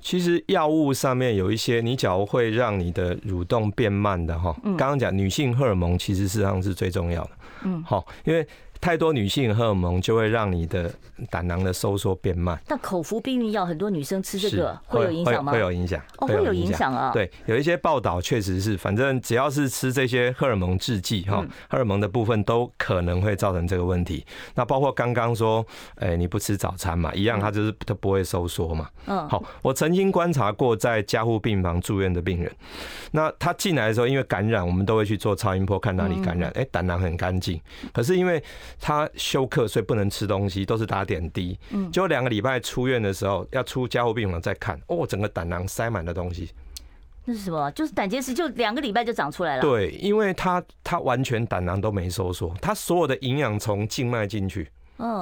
[0.00, 4.54] 其实药物上面有一些，你假如会让你的蠕动变慢的哈。
[4.62, 7.30] 刚刚讲女性荷尔蒙其实事实上是最重要的。
[7.64, 8.46] 嗯，好，因为。
[8.84, 10.92] 太多女性荷尔蒙就会让你的
[11.30, 12.60] 胆囊的收缩变慢。
[12.68, 15.52] 那口服避孕药，很多女生吃这个会有影响吗？
[15.52, 17.10] 会有影响哦，会有影响啊。
[17.10, 24.22] 对，有一些报道确实是，反正只要是吃这些荷尔蒙制剂哈，荷尔蒙的部分都可能会造成这个问题。
[24.54, 28.90] 那包括刚刚说，哎，你不吃早餐嘛，一样，它就是它不会收缩嘛。
[29.06, 29.26] 嗯。
[29.30, 32.54] 好，我曾经观察过在加护病房住院的病人，
[33.12, 36.50] 那他进来的时候，因为感染，我们都会去做超音波看哪里感染。
[36.54, 37.58] 哎，胆囊很干净，
[37.94, 38.42] 可是因为
[38.80, 41.58] 他休克，所以不能吃东西，都是打点滴。
[41.70, 46.50] 嗯，就两个礼拜出院的时候，要出加护病房再看，哦，整个胆囊塞满了东西。
[47.24, 47.70] 那是什么？
[47.70, 49.62] 就是胆结石，就两个礼拜就长出来了。
[49.62, 54.68] 对，因为他他完全胆囊都没收缩，他所有的营养从静脉进去。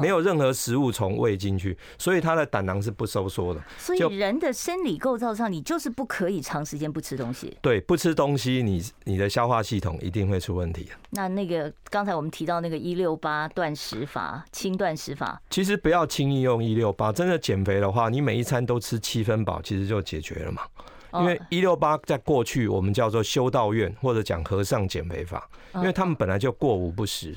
[0.01, 3.63] 没有任何食物从胃进去，所以他的胆囊是不收缩的。
[3.79, 7.57] 所以人的生理构造上，你就是不可以长时间不吃东西。
[7.61, 10.89] 对，不吃东西，你你的消化系统一定会出问题。
[11.11, 17.11] 那那个刚才我们提到那个一六八断食法，轻断食法，其实不要轻易用一六八。
[17.11, 20.63] 真的减肥的话，你每一餐都吃七分饱，其实就解决了嘛。
[21.15, 27.37] 因为一六八在过去我们叫做修道院或者讲和尚减肥法，因为他们本来就过午不食。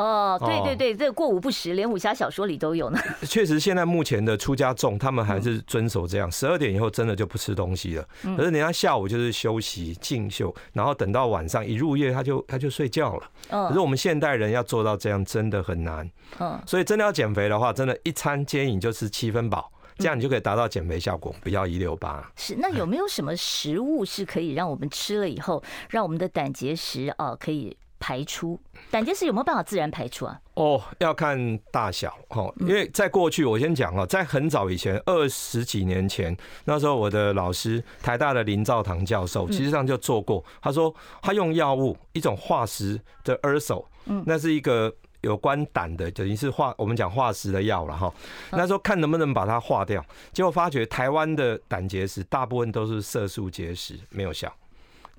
[0.00, 2.98] 哦，对对对，这个过午不食，连武侠小说里都有呢。
[3.28, 8.08] 确实，现在目前的出家众，他们还是遵守这样，十二点以后真的就不吃东西了。
[8.22, 13.30] 可是人家下午就是休息静修，然后等到晚上一入夜，他就他就睡觉了。
[13.50, 16.10] 可是我们现代人要做到这样，真的很难。
[16.38, 22.30] 嗯，所以真的要减肥的话，真的，一餐建议你就吃七分饱，这样你就可以达到减肥效果，不要一六八。
[22.36, 27.76] 是，那有没有什么食物是可以让我们吃了以后，让我们的胆结石啊可以？
[28.00, 28.58] 排出
[28.90, 30.40] 胆结石有没有办法自然排出啊？
[30.54, 40.42] 哦，要看大小哈，因为在过去我先讲哦，在很早以前二十几年前，那时候我的老师台大的林兆堂教授，其实上就做过。
[40.60, 48.12] 他说他用药物一种化石的 urso，嗯，那是一个有关胆的，等于是化我们讲化石的药了哈。
[48.50, 54.50] 那时候看能不能把它化掉，结果发觉台湾的胆结石大部分都是色素结石，没有效。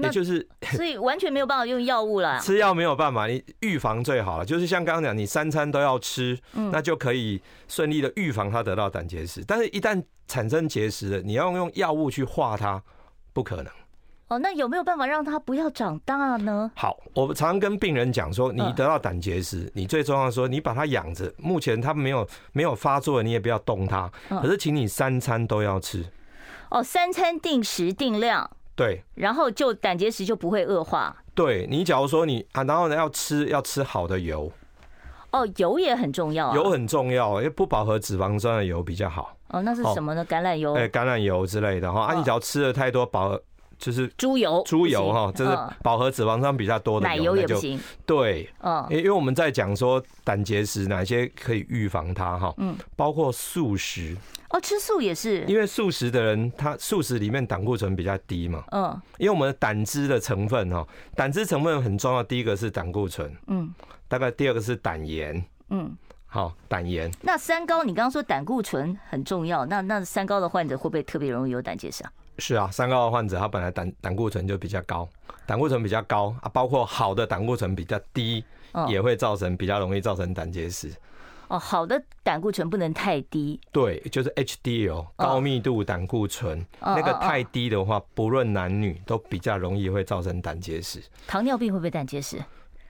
[0.02, 2.40] 也就是 所以完全没有办法用药物了。
[2.40, 4.46] 吃药没有办法，你预防最好了。
[4.46, 9.44] 就是像刚刚讲，你三餐都要吃，那就可以顺利的预防它得到胆结石。
[9.46, 12.82] 但是，一旦产生结石了，你要用药物去化它，
[13.34, 13.68] 不可能。
[14.28, 16.72] 哦，那有没有办法让它不要长大呢？
[16.74, 21.30] 好，我常常跟病人讲说，你得到胆结石，你最重要的说，你把它养着。
[21.38, 24.10] 目前它没有没有发作，你也不要动它。
[24.30, 26.06] 可是，请你三餐都要吃。
[26.70, 28.50] 哦，三餐定时定量。
[28.82, 31.16] 对，然后就胆结石就不会恶化。
[31.36, 34.52] 对你，假如说你啊，然后呢要吃要吃好的油，
[35.30, 39.38] 哦，油也很重要，油很重要，因为不饱和脂肪酸的油比较好。
[39.50, 40.26] 哦，那是什么呢？
[40.26, 40.74] 橄榄油？
[40.74, 42.06] 哎，橄榄油之类的哈。
[42.06, 43.44] 啊，你只要吃了太多饱和，
[43.82, 47.82] 就是猪油，猪油哈，这是饱和脂肪酸比较多的奶油也不行。
[48.06, 54.16] 对，嗯，因为我们在讲说胆结石哪些可以预防它哈，嗯，包括素食。
[54.52, 58.64] 哦，吃素也是，因为素食的人，他素食里面胆固醇比较低嘛。
[58.72, 63.74] 嗯，因为我们的胆汁的成分哈，胆汁成分很重要，第一个是胆固醇，嗯，
[64.08, 67.10] 大概第二个是胆盐，嗯，好，胆盐。
[67.22, 72.12] 那三高，你刚刚说胆固醇很重要，那那三高的患者会不会特别容易有胆结石啊？
[72.38, 75.08] 是啊，三高的患者他本来胆胆固醇就比较高，
[75.46, 78.44] 胆固醇比较高啊，包括好的胆固醇比较低，
[78.88, 80.92] 也会造成比较容易造成胆结石。
[81.48, 83.60] 哦，好的胆固醇不能太低。
[83.72, 91.04] 对，就是 HDL 高密度胆固醇，那个太低的话，不论男女都比较容易会造成胆结石。
[91.28, 92.38] 糖尿病会不会胆结石？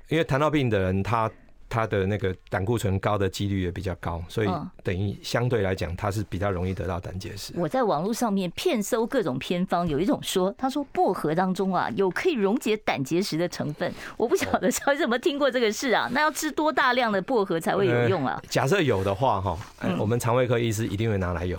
[0.07, 1.29] 因为糖尿病的人他。
[1.71, 4.49] 他的那个胆固醇高的几率也比较高，所以
[4.83, 7.53] 等于相对来讲，它是比较容易得到胆结石。
[7.55, 13.89] 我在网络上面骗搜各种偏方，有一种说，他说薄荷当中啊有可以溶解胆结石的成分。
[14.17, 16.09] 我不晓得 小姐有没有听过这个事啊？
[16.11, 18.41] 那要吃多大量的薄荷才会有用啊？
[18.49, 19.57] 假设有的话哈，
[19.97, 21.57] 我们肠胃科医师一定会拿来用。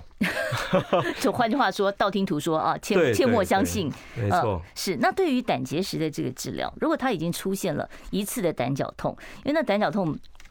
[1.19, 3.91] 就换句话说，道听途说啊，切切莫相信。
[4.15, 4.95] 没错，是。
[4.97, 10.02] 那对于胆结石的这个治疗，如果他已经出现了一次的胆绞痛，因为那胆绞痛。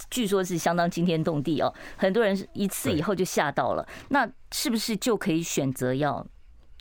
[0.10, 3.88] 据说是相当惊天动地哦，很多人一次以后就吓到了。
[4.10, 6.26] 那是不是就可以选择要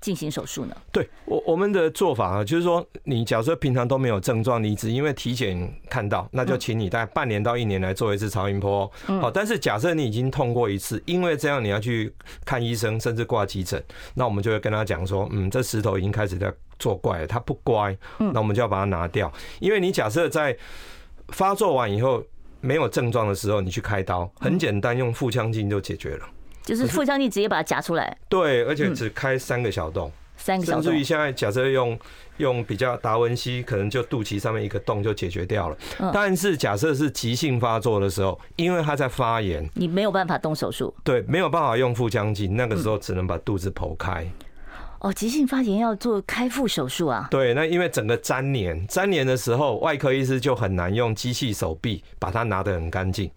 [0.00, 0.74] 进行手术呢？
[0.90, 8.90] 对我我们的做法啊，就是说，你假设平常都没有症状，你只因为体检看到，那就请你大概半年到一年来做一次超音波。
[9.04, 12.12] 好，但是假设你已经痛过一次，因为这样你要去
[12.46, 13.80] 看医生，甚至挂急诊，
[14.14, 19.30] 那我们就会跟他讲说，嗯，这石头已经开始在作怪了，它不乖，那我们就要把它拿掉。
[19.60, 20.56] 因为你假设在
[21.28, 22.24] 发作完以后。
[22.60, 26.26] 没有症状的时候，你去开刀，很简单，用腹腔镜就解决了。
[26.62, 28.16] 就是腹腔镜直接把它夹出来。
[28.28, 30.82] 对，而且只开三个小洞，三个小洞。
[30.82, 31.98] 甚至于现在假设用
[32.36, 35.76] 用比较达文西，可能就肚脐上面一个洞就解决掉了。
[36.12, 40.94] 但是假设是急性发作的时候，因为它在发炎，你没有办法动手术。
[41.02, 44.30] 对，没有办法用腹腔镜，那个时候只能把肚子剖开。
[45.00, 47.28] 哦，急性发炎要做开腹手术啊？
[47.30, 53.30] 对，那因为整个粘连，粘连的时候，外科医师就很难用机器手臂把它拿得很干净。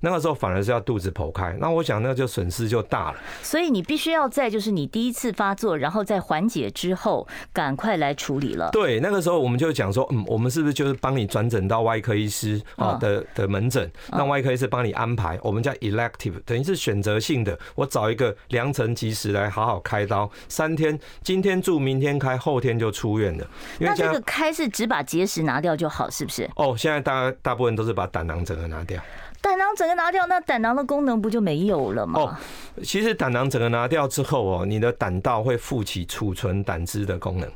[0.00, 3.18] 那个时候反而是要肚子剖开，那我想那就损失就大了。
[3.42, 8.70] 所以你必须要在就是你第一次发作，然后在缓解之后，赶快来处理了。
[8.72, 23.46] 对，那个时候我们就讲说，嗯，我们是不是就是帮你转诊到外科医师啊的的门诊，让外科医师帮你安排，我们叫 elective，等于是选择性的，我找一个良辰吉时来好好开刀，三天，今天住，明天开，后天就出院了。
[23.78, 26.48] 那这个开是只把结石拿掉就好，是不是？
[26.56, 29.00] 哦，现在大大部分都是把胆囊整个拿掉。
[29.42, 32.20] 胆囊整个拿掉，那胆囊的功能不就没有了吗？
[32.20, 32.36] 哦，
[32.82, 37.50] 其实胆囊整个拿掉之后哦，你的胆道会负起储存胆汁的功能，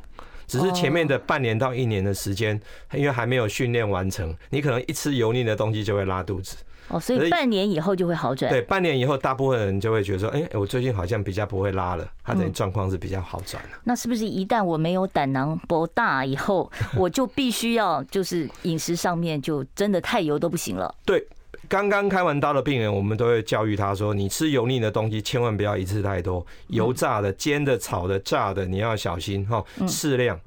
[0.47, 2.59] 只是前面的半年到一年的时间，
[2.93, 6.57] 因为还没有训练完成，你可能一吃油腻的东西就会拉肚子。
[6.87, 8.47] 哦，所以半年以后就会好转。
[8.51, 13.69] 对，半年以后，大部分人就会觉得说，哎，我最近好像比较不会拉了，他的状况是比较好转了。
[13.85, 20.93] 那是不是一旦我没有胆囊博大以后， 我就必须要就是饮食上面就真的太油都不行了？
[21.05, 21.25] 对。
[21.67, 30.39] 刚刚开完刀的病人，我们都会教育他说：“你吃油腻的东西，千万不要一次太多，油炸的、煎的、炒的、炸的，你要小心哈，适量。”嗯，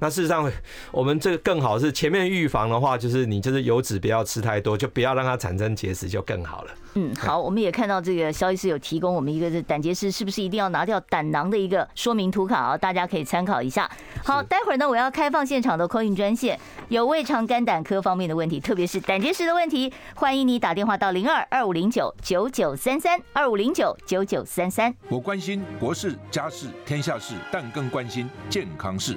[0.00, 0.50] 那事实上，
[0.90, 6.70] 我们这个更好是前面预防的话，就是你就是油脂不要吃太多，就不要让它产生结石，就更好了。
[6.94, 13.88] 嗯，好，我们也看到这个萧医师有提供我们一个是胆结石是不是一定要拿掉胆囊的一个说明图卡啊，大家可以参考一下。
[14.24, 24.92] 好，待会儿呢，我要开放现场的 call in 专线，有胃肠肝胆科方面的问题，特别是胆结石的问题，欢迎你打电话到零二二五零九九九三三二五零九九九三三。
[25.08, 29.16] 我关心国事、家事、天下事，但更关心健康事。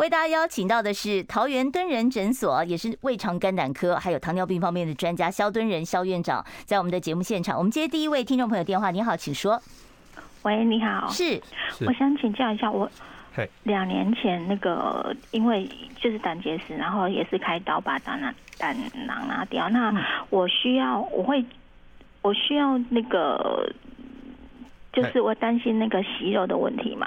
[0.00, 7.58] 为大家邀请到的是桃园敦仁诊所，也是胃肠肝胆科还有糖尿病方面的专家肖敦仁肖院长，在我们的节目现场。
[7.58, 9.60] 我们接第一位听众朋友电话，你好，请说。
[10.40, 11.38] 喂，你好，是，
[11.86, 12.90] 我想请教一下，我
[13.64, 15.68] 两年前那个因为
[16.00, 18.74] 就是胆结石，然后也是开刀把胆囊胆
[19.06, 19.92] 囊拿掉，那
[20.30, 21.44] 我需要我会
[22.22, 23.70] 我需要那个，
[24.94, 27.06] 就是我担心那个息肉的问题嘛。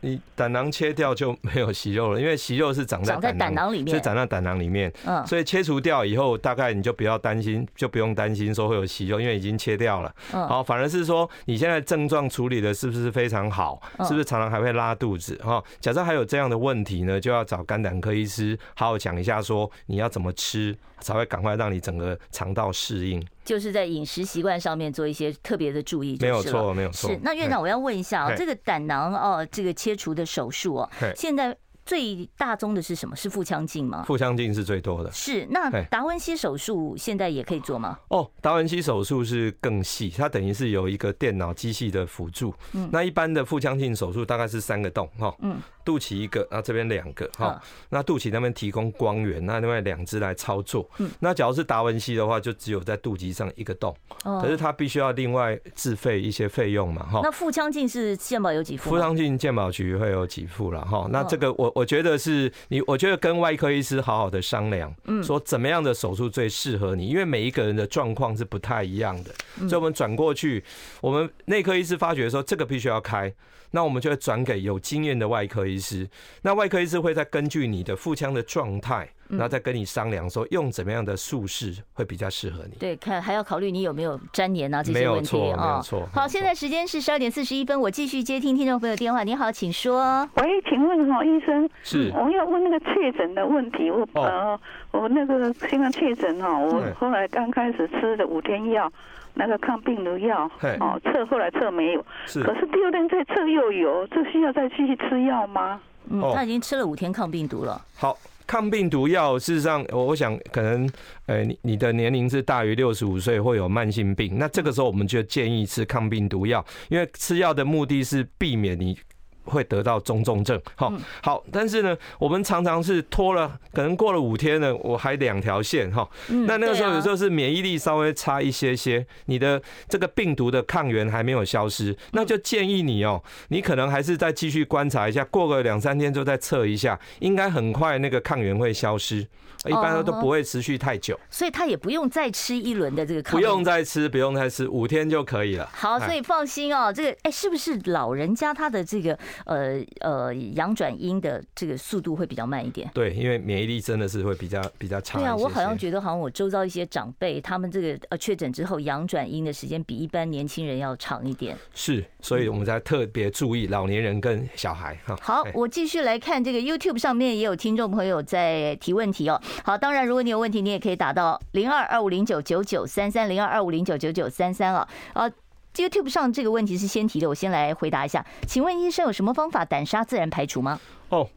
[0.00, 0.08] 哦。
[0.08, 4.92] 你胆囊切掉就没有息肉了，因为息肉是长在胆囊里面，是长在胆囊里面。
[5.04, 10.14] 嗯，所以切除掉以后，大概你就不要担心，就不用担心说会有息肉，因为已经切掉了。
[10.32, 13.80] 嗯，好，反而是说你现在症状处理的是不是非常好？
[14.04, 15.38] 是不是常常还会拉肚子？
[15.44, 23.22] 哈，假设还有这样的问题呢，就要找肝胆科医师好好讲一下，说你要怎么吃才会赶快让你整个肠道适应。
[23.44, 27.10] 就是在饮食习惯上面做一些特别的注意，没有错，没有错。
[27.10, 31.56] 是，那院长，我要问一下啊，这个胆囊哦，这个切除的手术哦，现在。
[31.86, 33.16] 最大宗的是什么？
[33.16, 34.04] 是腹腔镜吗？
[34.06, 35.10] 腹腔镜是最多的。
[35.10, 37.98] 是，那达文西手术现在也可以做吗？
[38.10, 42.54] 哦，达文西手术是更细，它等于是有一个电脑机器的辅助。
[42.74, 45.34] 嗯，那一般的腹腔镜手术大概是三个洞哈。
[45.40, 47.60] 嗯，肚脐一个，那这边两个哈。
[47.88, 50.88] 那肚脐那边提供光源，那另外两只来操作。
[50.98, 53.92] 嗯，那假如是达文西的话，就只有在肚脐上一个洞。
[54.24, 57.20] 哦可是它必须要另外自费一些费用嘛哈。
[57.22, 58.90] 那腹腔镜是健保有几副？
[58.90, 61.08] 腹腔镜健保局会有几副了哈。
[61.10, 61.70] 那这个我。
[61.80, 70.62] 我觉得是你，我觉得跟外科医师好好的商量，嗯，说怎么样的手术最适合你，因为每一个人的状况是不太一样的，所以我们转过去，
[71.00, 73.32] 我们内科医师发觉说这个必须要开，
[73.72, 76.08] 那我们就会转给有经验的外科医师，
[76.42, 79.12] 那外科医师会再根据你的腹腔的状态。
[79.30, 82.76] 然后再跟你商量说用怎么样的术式会比较适合你。
[82.78, 85.56] 对，看还要考虑你有没有粘连啊这些问题啊。
[85.56, 86.08] 没有错。
[86.12, 89.22] 好，现在时间是十二点四十一分，我继续接听听众朋友电话。
[89.22, 90.28] 你好，请说。
[90.36, 93.90] 喂，请问哈，医生是，我要问那个确诊的问题。
[93.90, 94.58] 我呃，
[94.90, 98.90] 我那个新冠确诊哈，我后来刚开始吃的五天药，
[99.34, 105.80] 那个抗病毒药，哦测后来测没有，是，可是第二天再测又有，这需要再继续吃药吗？
[106.10, 107.80] 嗯，他已经吃了五天抗病毒了。
[107.96, 108.16] 好。
[108.50, 110.90] 抗病毒药，事实上，我我想可能，
[111.26, 118.98] 呃，你你的年龄是大于六十五岁，会有慢性病，那这个时候我们就建议吃抗病毒药，因为吃药的目的是避免你。
[119.44, 126.08] 会得到中重症，好，好，但是呢，我们常常是拖了，可能过了五天呢，我还两条线哈，
[126.46, 139.26] 那那个时候有时候是免疫力稍微差一些些，你的这个病毒的抗原还没有消失，那就建议你哦，你可能还是再继续观察一下，过个两三天就再测一下，应该很快那个抗原会消失。
[139.66, 143.38] 一般都不会持续太久，所以他也不用再吃一轮的这个抗。
[143.38, 145.68] 不用再吃，不用再吃，五天就可以了。
[145.72, 152.90] 好，所以放心哦，这个哎，是不是老人家他的这个呃呃阳转阴的这个速度会比较慢一点？
[152.94, 155.18] 对，因为免疫力真的是会比较比较差。
[155.18, 161.54] 对啊，我好像觉得好像我周遭一些长辈，他们这个呃确诊之后阳转阴的时间比一般年轻人要长一点。
[161.74, 165.14] 是，所以我们在特别注意老年人跟小孩哈。
[165.20, 169.40] 好，我继续来看这个 YouTube 上面也有听众朋友在提问题哦。
[169.64, 174.88] 好，当然，如果你有问题，你也可以打到零二二五零九九九三三零二二五零九九九三三啊。
[175.14, 175.30] 呃
[175.74, 178.24] ，YouTube 上这个问题是先提的，我先来回答一下。
[178.46, 180.80] 请问医生有什么方法胆沙自然排除吗？
[181.10, 181.28] 哦，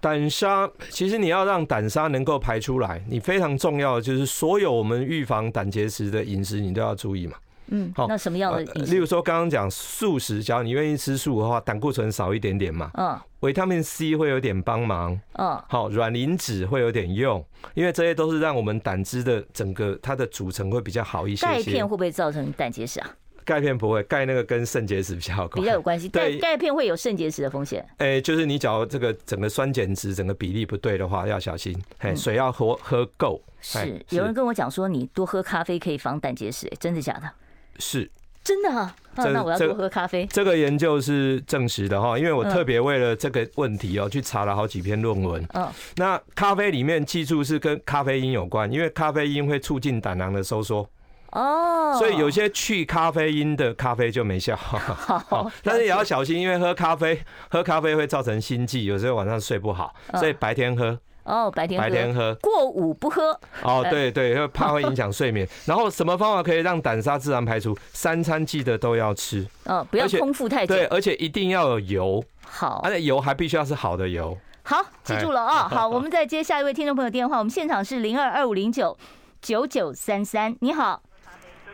[0.00, 7.36] 胆沙其实你要让胆沙能够排出来，你非常重要的就是所有我们预防胆结石的饮食，你都要注意嘛。
[7.68, 8.62] 嗯，好，那什么样的？
[8.84, 12.90] 例如说刚刚讲素食，假如你愿意吃素的话，胆固醇少一点点嘛。
[12.94, 13.18] 嗯。
[13.40, 15.18] 维他命 C 会有点帮忙。
[15.34, 15.62] 嗯。
[15.68, 21.46] 好，卵磷脂会有点用，因为这些都是让我们胆汁的整个它的组成会比较好一些。
[21.46, 23.10] 钙片会不会造成胆结石啊？
[23.44, 26.08] 钙片不会，钙那个跟肾结石比较比较有关系。
[26.08, 27.86] 对，钙片会有肾结石的风险。
[27.98, 31.76] 哎，就是你假如这个整个酸碱值整个比例不对的话，要小心。
[31.98, 33.40] 哎，水要喝喝够。
[33.60, 37.30] 是，有人跟我讲说，你多喝咖啡可以防胆结石，真的假的？
[37.78, 38.10] 是。
[38.44, 38.94] 真的啊？
[39.16, 40.24] 那我要多喝咖啡。
[40.26, 45.44] 这个研究是证实的哈，因为我特别为了这个问题哦，去查了好几篇论文。
[45.52, 50.88] 嗯，那咖啡里面记住是跟咖啡因有关，因为咖啡因会促进胆囊的收缩。
[51.32, 54.54] 哦，所以有些去咖啡因的咖啡就没效。
[54.62, 57.18] 好，但是也要小心，因为喝咖啡
[57.50, 60.96] 喝咖啡会造成心悸，有时候晚上睡不好，所以白天喝。
[61.26, 63.38] 哦，白天白天喝，过午不喝。
[63.62, 65.46] 哦，对对，怕会影响睡眠。
[65.66, 67.76] 然后什么方法可以让胆沙自然排除？
[67.92, 69.46] 三餐记得都要吃。
[69.64, 70.74] 嗯，不要空腹太久。
[70.74, 72.24] 对，而且一定要有油。
[72.44, 74.36] 好，而且油还必须要是好的油。
[74.62, 75.68] 好，记住了啊。
[75.68, 77.38] 好，我们再接下一位听众朋友电话。
[77.38, 78.96] 我们现场是零二二五零九
[79.42, 80.56] 九九三三。
[80.60, 81.02] 你好。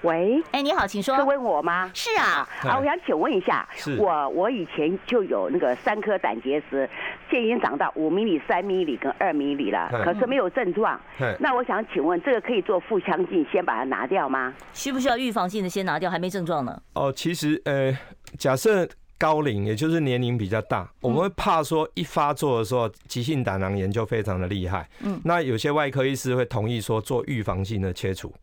[0.03, 1.17] 喂，哎，你好，请说。
[1.17, 1.91] 是问我吗？
[1.95, 6.89] 是啊，啊，我想请问一下，我我以前就有那个三颗胆结石，
[7.31, 11.01] 现在已经长到五米里、三米里跟二米里了，可是没有症状。
[11.39, 14.53] 那我想请问，这个可以做腹腔镜，先把它拿掉吗？
[14.73, 16.83] 需不需要预防性的先拿掉，还没症状呢？
[16.95, 17.97] 哦，其实呃，
[18.39, 18.89] 假设。
[19.19, 24.85] 高龄，也就是年龄比较大，我们会怕说一发作的时候，急性胆囊炎就非常的厉害。
[25.05, 28.35] 嗯，那有些外科医师会同意说做预防性的切除。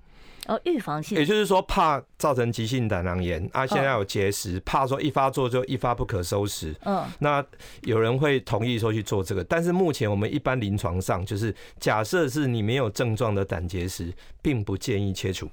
[0.50, 6.76] 哦，预防性，也就是说怕造成急性胆囊炎啊，现在有结石，怕说一发作就一发不可收拾。
[6.86, 7.46] 嗯，那
[7.84, 15.48] 有人会同意说去做这个，但是目前我们一般临床上就是假设是你没有症状的胆结石，并不建议切除。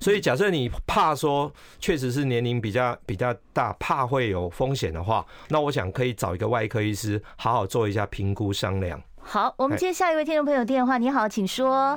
[0.00, 9.00] 所以假设你怕说确实是年龄比较比较大，怕会有风险的话，那我想可以找一个外科医师好好做一下评估商量。
[9.20, 11.96] 好，我们接下一位听众朋友电话，你好，请说。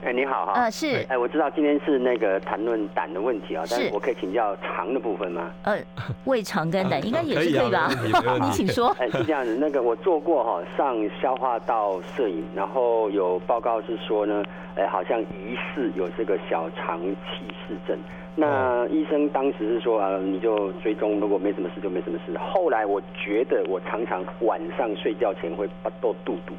[0.00, 0.52] 哎，你好哈。
[0.54, 1.04] 呃，是。
[1.08, 5.50] 哎，我知道今天是那个谈论胆的问题啊，但是我可以请教肠的部分吗？
[5.64, 5.76] 呃，
[6.24, 7.90] 胃肠跟胆 应该也是可以吧？
[8.40, 8.94] 你请说。
[9.00, 14.42] 哎，是这样子，那个我做过哈，上消化道摄影，然后有报告是说呢，
[14.76, 17.98] 哎，好像疑似有这个小肠憩室症。
[18.36, 22.38] 那医生当时是说啊，你就追踪，如果没什么事就没什么事。
[22.38, 26.54] 后来我觉得我常常晚上睡觉前会巴肚肚肚，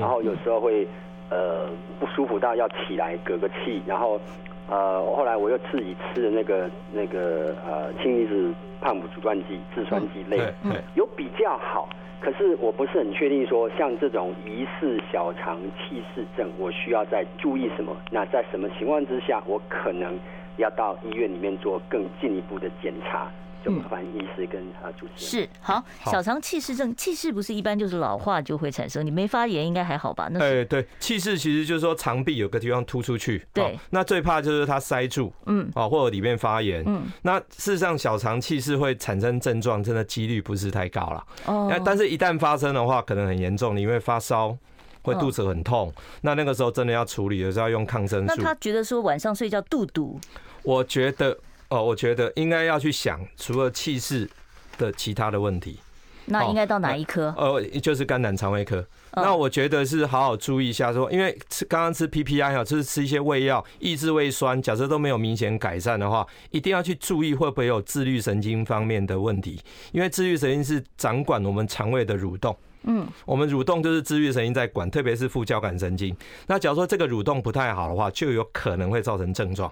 [0.00, 0.88] 然后有时候会。
[1.30, 1.68] 呃，
[1.98, 4.20] 不舒服到要起来隔个气，然后，
[4.68, 11.88] 呃，后来我又自己吃的那个那个呃氢离子胖普阻断剂、制酸剂类，嗯，有比较好。
[12.20, 17.96] 可是我不是很确定说，像这种疑似小肠憩室症，我需要再注意什么？
[18.10, 20.18] 那在什么情况之下，我可能
[20.58, 23.26] 要到医院里面做更进一步的检查？
[23.64, 25.46] 就麻烦医师跟他主持人。
[25.46, 29.04] 是好，小肠憩室症，憩室不是一般就是老化就会产生？
[29.04, 30.28] 你没发炎应该还好吧？
[30.30, 44.56] 那哎对，憩室其实就是说肠壁有个地方突出去，对，那最怕就是它塞住，嗯，哦或者里面发炎，嗯，那事实上小肠憩室会产生症状，真的几率不是太高了，哦，但是一旦发生的话，可能很严重，你会发烧，
[45.02, 45.92] 会肚子很痛，
[46.22, 48.34] 那那个时候真的要处理的时候要用抗生素。
[48.36, 50.18] 那他觉得说晚上睡觉肚肚，
[50.62, 51.36] 我觉得。
[51.70, 54.28] 哦，我觉得应该要去想，除了气势
[54.76, 55.78] 的其他的问题，
[56.26, 57.32] 那应该到哪一科？
[57.36, 58.84] 呃，就是肝胆肠胃科。
[59.12, 69.60] 那我觉得是好好注意一下，说，因为吃刚刚吃 PPI 哈，就是吃一些胃药抑制胃酸，假设都没有明显改善的话，一定要去注意会不会有自律神经方面的问题，
[69.92, 72.56] 因为自律神经是掌管我们肠胃的蠕动。
[72.84, 76.16] 嗯，我们蠕动就是自律神经在管，特别是副交感神经。
[76.46, 79.70] 那假如说这个蠕动不太好的话，就有可能会造成症状。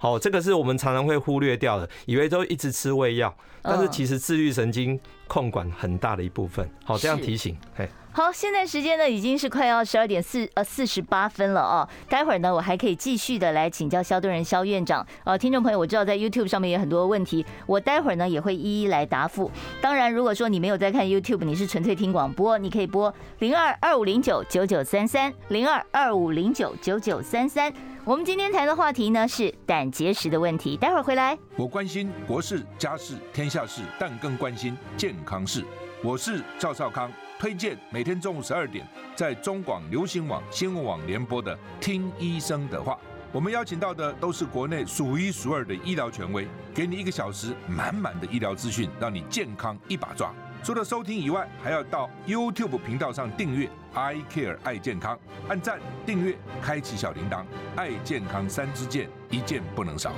[0.00, 6.70] 好，这个是我们常常会忽略掉的，以为都一直吃胃药，但是其实自律神经控管很大的一部分。
[6.84, 7.58] 好，这样提醒。
[7.74, 11.88] 嘿，好，现在时间呢已经是快要十二点四呃四十八分了哦。
[12.08, 15.04] 待会儿呢，我还可以继续的来请教肖敦仁肖院长。
[15.24, 19.50] 呃，听众朋友，我知道在 YouTube 上面有很多问题，我待会儿呢也会一一来答复。
[19.80, 27.72] 当然，如果说你没有在看 YouTube，你是纯粹听广播，你可以拨零二二五零九九九三三零二二五零九九九三三。
[28.08, 31.36] 我们今天谈的话题呢是胆结石的问题，待会儿回来。
[31.56, 35.62] 我关心国事、家事、天下事，但更关心健康事。
[36.02, 42.94] 我是赵少康，推荐每天中午十二点在中广流行网、新闻网联播的《听医生的话》。
[43.30, 50.32] 我们邀请到的都是国内数一数二的医疗权威，给你一个小时满满的医疗资讯，让你健康一把抓。
[50.64, 53.68] 除了收听以外，还要到 YouTube 频道上订阅
[53.98, 55.18] I Care 爱健康，
[55.48, 57.42] 按赞、订阅、开启小铃铛，
[57.74, 60.12] 爱健康三支箭，一件不能少。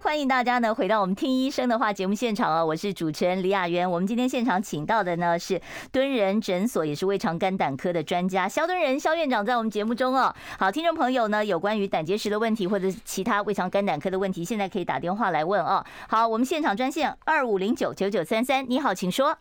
[0.00, 2.62] 欢迎大家呢回到我们听医生的话节目现场啊！
[2.62, 3.90] 我是主持人李雅媛。
[3.90, 5.58] 我们今天现场请到的呢是
[5.90, 10.34] 敦仁诊所，也是胃肠肝胆科的专家肖敦仁肖院长，在我们节目中哦。
[10.58, 15.82] 好，听众朋友呢有关于胆结石的问题或者其他胃肠肝胆科的问题，现在可以打电话来问哦。
[16.06, 19.38] 好，我们现场专线二五零九九九三三，你好，请说。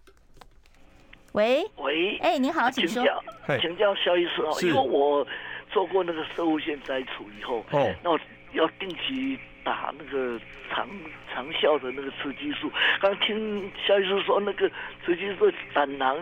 [1.38, 3.03] 喂喂，哎，你好，请说。
[3.03, 3.23] 请教，
[3.61, 5.25] 请教肖医师哦，因为我
[5.69, 8.19] 做过那个生物腺摘除以后，哦，那我
[8.53, 9.39] 要定期。
[9.63, 10.88] 打那个长
[11.29, 12.71] 长效的那个雌激素，
[13.01, 14.71] 刚听肖医师说那个
[15.05, 16.17] 雌激素胆囊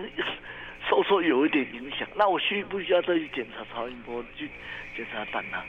[0.90, 4.50] 收缩有一点影响，那我需不需要再去检查超音波去
[4.98, 5.62] 检查胆囊？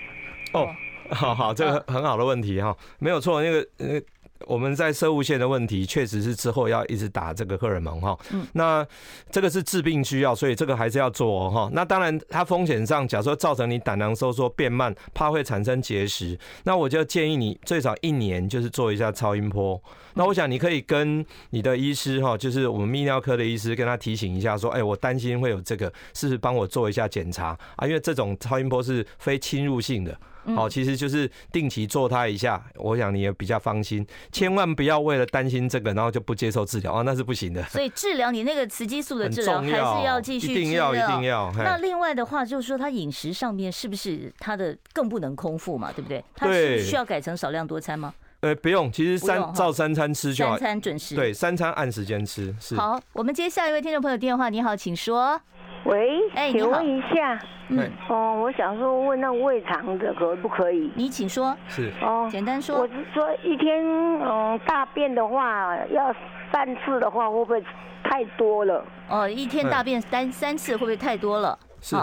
[0.55, 0.74] 哦，
[1.11, 4.01] 好好，这个很好的问题哈，没有错，那个呃。
[4.47, 8.18] 我们在射物线的问题，确实是之后要一直打这个荷尔蒙哈。
[8.30, 8.47] 嗯。
[8.53, 8.87] 那
[9.30, 11.70] 这个是治病需要，所以这个还是要做哈。
[11.72, 19.80] 那当然，它风险上，假如说造成你胆囊收缩变慢，怕会产生结石，那我就建议你最少一年就是做一下超音波。
[20.14, 27.87] 那我想你可以跟你的医师哈，就是我们泌尿科的医师，跟他提醒一下说，哎，我担心会有这个，是不是帮我做一下检查啊？
[27.87, 30.18] 因为这种超音波是非侵入性的。
[30.55, 34.07] 好，其实就是定期做它一下，我想你也比较放心。
[34.30, 37.62] 千万不要为了担心这个，然后就不接受治疗啊，那是不行的。
[37.64, 41.53] 所以治疗你那个雌激素的治疗还是要继续，一定要一定要。
[41.57, 45.90] 那另外的话就是说，他饮食上面是不是他的更不能空腹嘛？
[45.92, 46.22] 对不对？
[46.34, 48.14] 他是需要改成少量多餐吗？
[48.40, 51.14] 呃，不用，其实三照三餐吃就好，三餐准时。
[51.16, 52.55] 对，三餐按时间吃。
[52.61, 52.76] 是。
[52.76, 54.51] 好，我们接下一位听众朋友电话。
[54.51, 55.40] 你好，请说。
[55.87, 60.91] 喂，哎，请问一下，嗯，哦，我想说问那胃肠的可不可以？
[60.97, 61.57] 你请说。
[61.68, 61.93] 是。
[62.03, 62.80] 哦，简单说。
[62.80, 63.84] 我是说一天，
[64.20, 66.12] 嗯，大便的话要
[66.53, 67.62] 三次的话，会不会
[68.03, 68.84] 太多了？
[69.09, 71.57] 哦，一天大便三三次会不会太多了？
[71.87, 71.95] 是，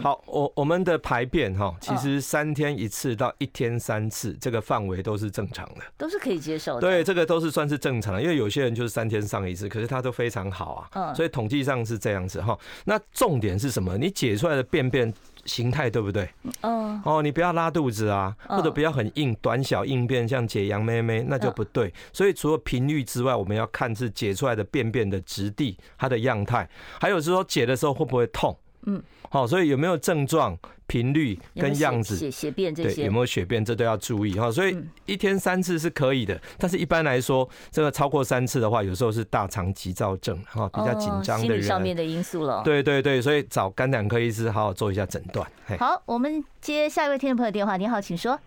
[0.00, 6.80] 好，我我们的排便哈，其实三天一次到一天三次，这个范围都是正常的，都是可以接受的。
[6.80, 10.88] 对，这个都是算是正常的，因为有些人就是三天上一次，可是他都非常好啊。
[10.92, 12.56] 嗯，所以统计上是这样子哈。
[12.84, 13.98] 那重点是什么？
[13.98, 15.12] 你解出来的便便
[15.44, 16.28] 形态对不对？
[16.60, 17.02] 嗯。
[17.04, 21.92] 哦，你不要拉肚子啊，或者不要很硬、短小硬便，像解羊妹妹，那就不对。
[22.12, 26.68] 所以除了频率之外，我们要看是解出来的便便的质地、它的样态，
[27.00, 28.56] 还有是说解的时候会不会痛。
[28.86, 29.02] 嗯。
[29.30, 30.54] 好，所以有没有症状、
[30.86, 34.50] 频率跟样子，血血便这些，有没有血便，这都要注意哈。
[34.50, 34.76] 所以
[35.06, 42.60] 一天三次是可以的，但是一般来说，这个超过三次的话，有时候是大肠急躁症哈，比较紧张的人，心理上面的因素了。
[42.62, 45.50] 对对对，所以找肝胆科医师好好做一下诊断。
[45.78, 47.78] 好，我们接下一位听众朋友电话。
[47.78, 48.38] 你好，请说。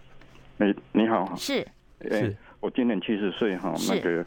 [0.59, 1.33] 哎，你好。
[1.35, 1.67] 是
[2.11, 4.23] 是，我今年七十岁哈，那个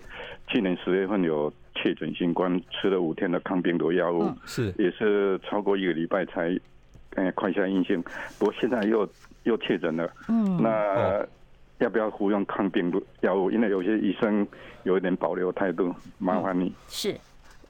[0.48, 1.52] 去年十月份有。
[1.80, 6.58] 确诊新冠，吃了五天的抗病毒药物，是也是超过一个礼拜才，
[7.14, 8.02] 呃，快下阴性。
[8.38, 9.08] 不过现在又
[9.44, 11.24] 又确诊了，嗯，那
[11.78, 13.50] 要不要服用抗病毒药物？
[13.50, 14.46] 因为有些医生
[14.82, 16.72] 有一点保留态度，麻烦你。
[16.88, 17.16] 是，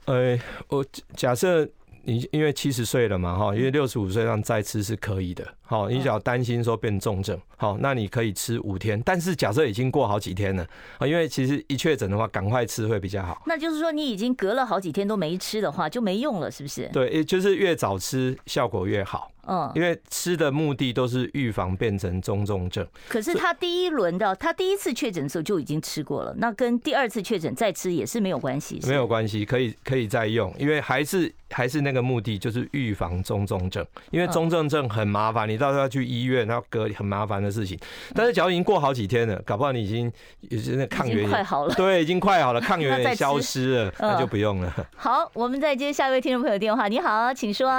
[0.05, 0.37] 呃，
[0.67, 0.83] 我
[1.15, 1.69] 假设。
[2.01, 10.67] 你因为七十岁了嘛，哈，因为六十五岁让再吃是可以的，好，你只要担心说变重症，好，那你可以吃五天，但是假设已经过好几天了，
[10.97, 13.43] 啊，因为其实一确诊的话，赶快吃会比较好。
[13.45, 16.89] 那就是说你已经隔了好几天都没吃的话，就没用了，是不是？
[16.91, 19.31] 对，也就是越早吃效果越好。
[19.51, 22.85] 嗯，因为吃的目的都是预防变成中重症。
[23.07, 28.79] 可是他第一轮的，他第一次确诊的时候就已经吃过了，那跟第二次确诊再吃也是没有关系。
[28.87, 33.83] 没有关系，可以可以再用，因为还是还是那个目的，就是预防中重症。
[34.11, 37.77] 因为中重症很麻烦，你到时候要去医院，然后隔很麻烦的事情。
[38.15, 40.11] 但是假如已经过好几天了，搞不好你已经
[40.49, 44.73] 也是那抗原快好了，对，已经快好了，抗原也 消失了，那就不用了。
[44.95, 46.87] 好，我们再接下一位听众朋友电话。
[46.87, 47.69] 你好，请说。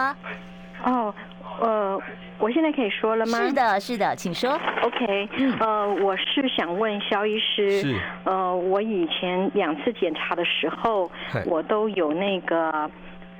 [0.84, 1.12] 哦。
[1.60, 2.00] 呃，
[2.38, 3.38] 我现在可以说了吗？
[3.38, 4.58] 是的，是的，请说。
[4.82, 5.28] OK，
[5.58, 11.10] 呃，我是想问肖医师，是，呃，我以前两次检查的时候，
[11.44, 12.90] 我都有那个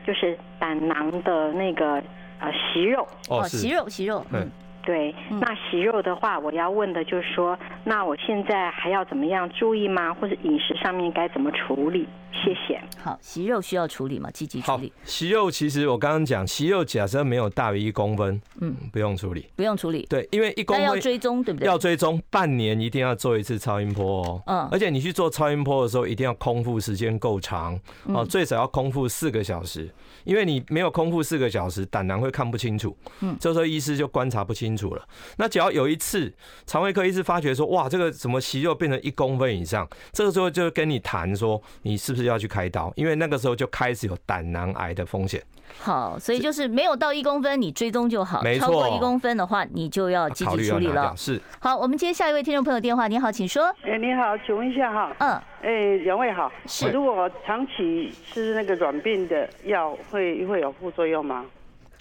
[0.07, 2.03] 就是胆囊的那个
[2.41, 3.07] 呃息肉。
[3.29, 4.51] 哦，息肉，息肉，嗯。
[4.83, 10.13] 对，那息肉的话，我要问的就是说，那我现在还要怎么样注意吗？
[10.15, 12.09] 或者饮食上面该怎么处理？
[12.33, 12.81] 谢谢。
[13.03, 14.31] 好，息肉需要处理吗？
[14.31, 14.93] 积极处理。
[15.05, 20.07] 息肉其实我刚刚讲，息肉假设没有大于一公分，嗯，不用处理，不用处理。
[20.09, 21.67] 对，因为一公分要追踪，对不对？
[21.67, 24.43] 要追踪，半年一定要做一次超音波哦。
[24.47, 29.91] 嗯，而且你去做超音波的时候，一定要空腹时间够长哦，最少要空腹四个小时。
[30.25, 35.03] 因为你没有空腹四个小时，胆囊会看不清楚，嗯，这时候医师就观察不清楚了。
[35.37, 36.33] 那只要有一次
[36.67, 42.93] 肠胃科医师发觉说，哇，这个什么息肉变成一公分以上，这个时候就跟你谈说，你是不是要去开刀？
[42.97, 45.43] 因为那个时候就开始有胆囊癌的风险。
[45.79, 51.15] 好，所以就是没有到一公分，你追踪就好；没错，超过一公分的话，你就要积极处理了。
[51.17, 51.41] 是。
[51.61, 53.07] 好，我们接下一位听众朋友电话。
[53.07, 53.73] 你好，请说。
[53.83, 55.15] 哎，你好，请问一下哈。
[55.19, 55.31] 嗯。
[55.63, 56.51] 哎，两位好。
[56.67, 56.91] 是。
[56.91, 61.47] 如果长期吃那个软便的药，会会有副作用吗？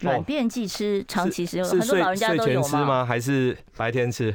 [0.01, 2.45] 软便剂吃，长期使用，很多老人家都有吗？
[2.45, 3.05] 睡前吃吗？
[3.05, 4.33] 还是白天吃？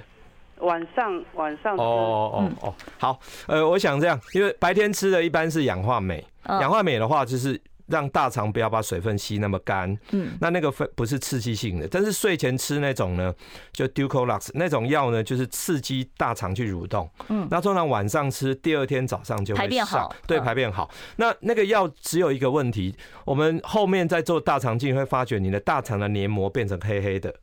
[0.58, 1.82] 晚上晚上吃。
[1.82, 3.18] 哦哦哦，好。
[3.46, 7.60] 呃，我想这样，因为白天吃的一般是氧化镁，氧化镁的话就是。
[7.86, 13.34] 让大肠不要把水分吸那么干，嗯，那那个分不是刺激性的，但是睡前吃那种呢，
[13.72, 20.90] 就 Dulcolax 那种药呢，就是刺激大肠去蠕动，嗯，那通常晚上吃，第二天早上就会排便好，对，排便好。
[21.16, 27.34] 那那个药只有一个问题，我们后面在做大肠镜会发觉你的大肠的黏膜变成黑黑的，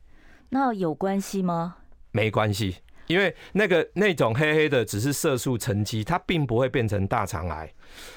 [0.48, 1.76] 那有关系吗？
[2.10, 7.72] 没关系，因为那个那种黑黑的只是色素沉积，它并不会变成大肠癌，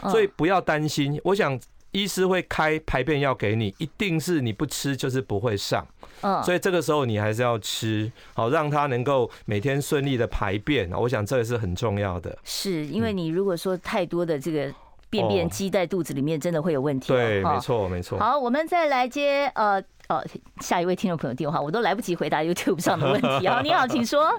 [0.09, 1.21] 所以不要担心。
[1.23, 1.59] 我想。
[1.95, 5.87] 医师会开排便药给你，一定是你不吃就是不会上，
[6.19, 10.91] 嗯，所以这个时候你还是要吃，好让他能够每天顺利的排便。
[10.91, 12.37] 我想这个是很重要的。
[12.43, 14.69] 是因为你如果说太多的这个
[15.09, 17.07] 便便积在肚子里面，真的会有问题。
[17.07, 18.19] 对，没错，没错。
[18.19, 20.21] 好，我们再来接呃呃
[20.59, 23.47] 下一位听众朋友电话，我都来不及回答 YouTube 上的问题。
[23.47, 24.37] 好， 你好，请说。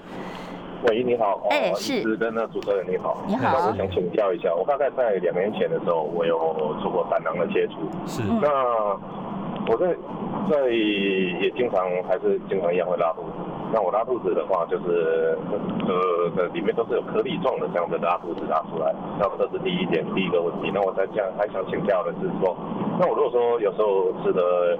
[0.83, 6.37] 喂，你好，哎、欸，是，是跟那主持人你好，你好，我想请教一下，我大概在两年前的时候，我有
[6.81, 8.47] 做过胆囊的切除，是，那
[9.67, 9.87] 我在
[10.49, 13.33] 在也经常还是经常一样会拉肚子，
[13.73, 15.37] 那我拉肚子的话，就是
[15.87, 18.93] 呃的里面都是有颗粒状的这样的拉肚子拉出来。
[19.19, 20.71] 那这是第一点，第一个问题。
[20.73, 22.55] 那我再讲还想请教的是说，
[22.99, 24.77] 那我如果说有时候吃的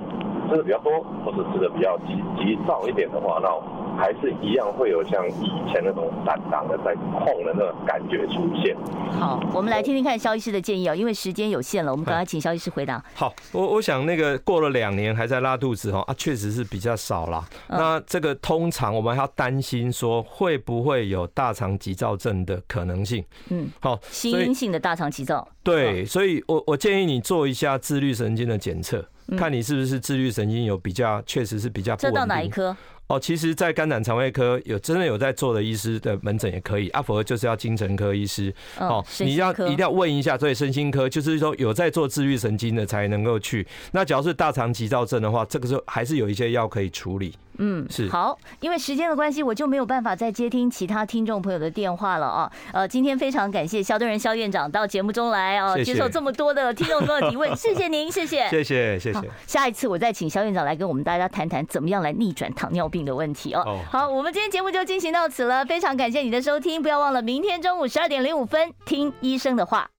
[0.50, 0.92] 吃的比较多，
[1.26, 3.50] 或者吃的比较急急躁一点的话，那
[3.98, 8.76] 还是一样会有像以前那种胆囊的在痛的那种感觉出现。
[9.20, 13.04] 好，我们来听听看萧医师的建议哦，因为时间有限了，我们赶快请萧医师回答。
[13.16, 17.44] 好，我我想那个过了两年还在拉肚子哦啊，确实是比较少啦。
[17.68, 23.24] 那这个通常我们还要担心说会不会有大肠急躁症的可能性？
[23.50, 25.48] 嗯，好，心因性的大肠急躁。
[25.64, 29.04] 对，所以我我建议你做一下自律神经的检测，
[29.36, 32.14] 看你是不是自律神经有比较，确实是比较不稳定。
[32.14, 32.76] 这到哪一科？
[33.08, 38.54] 哦，其实，在肝胆肠胃科有真的有在做的医师的门诊也可以，阿佛就是要精神科医师。
[38.80, 43.66] 哦，你要一定要问一下，所以，身心科就是说有在做自律神经的才能够去。
[43.94, 47.34] 那假如是大肠急躁症的话，这个时候还是有一些药可以处理。
[47.58, 52.52] 嗯，是好，因为时间的关系，我就没有办法再接听其他听众朋友的电话了啊。
[52.72, 59.22] 呃，今天非常感谢肖敦仁肖院长到节目中来啊，接受这么多的听众朋友的提问， 谢谢您，谢谢，谢谢，谢谢。
[59.46, 63.80] 下一次我再请肖院长来跟我们大家谈谈怎么样来逆转糖尿病的问题哦。
[63.92, 69.90] 好，我们今天节目就进行到此了，非常感谢你的收听，不要忘了明天中午十二点零五分听医生的话。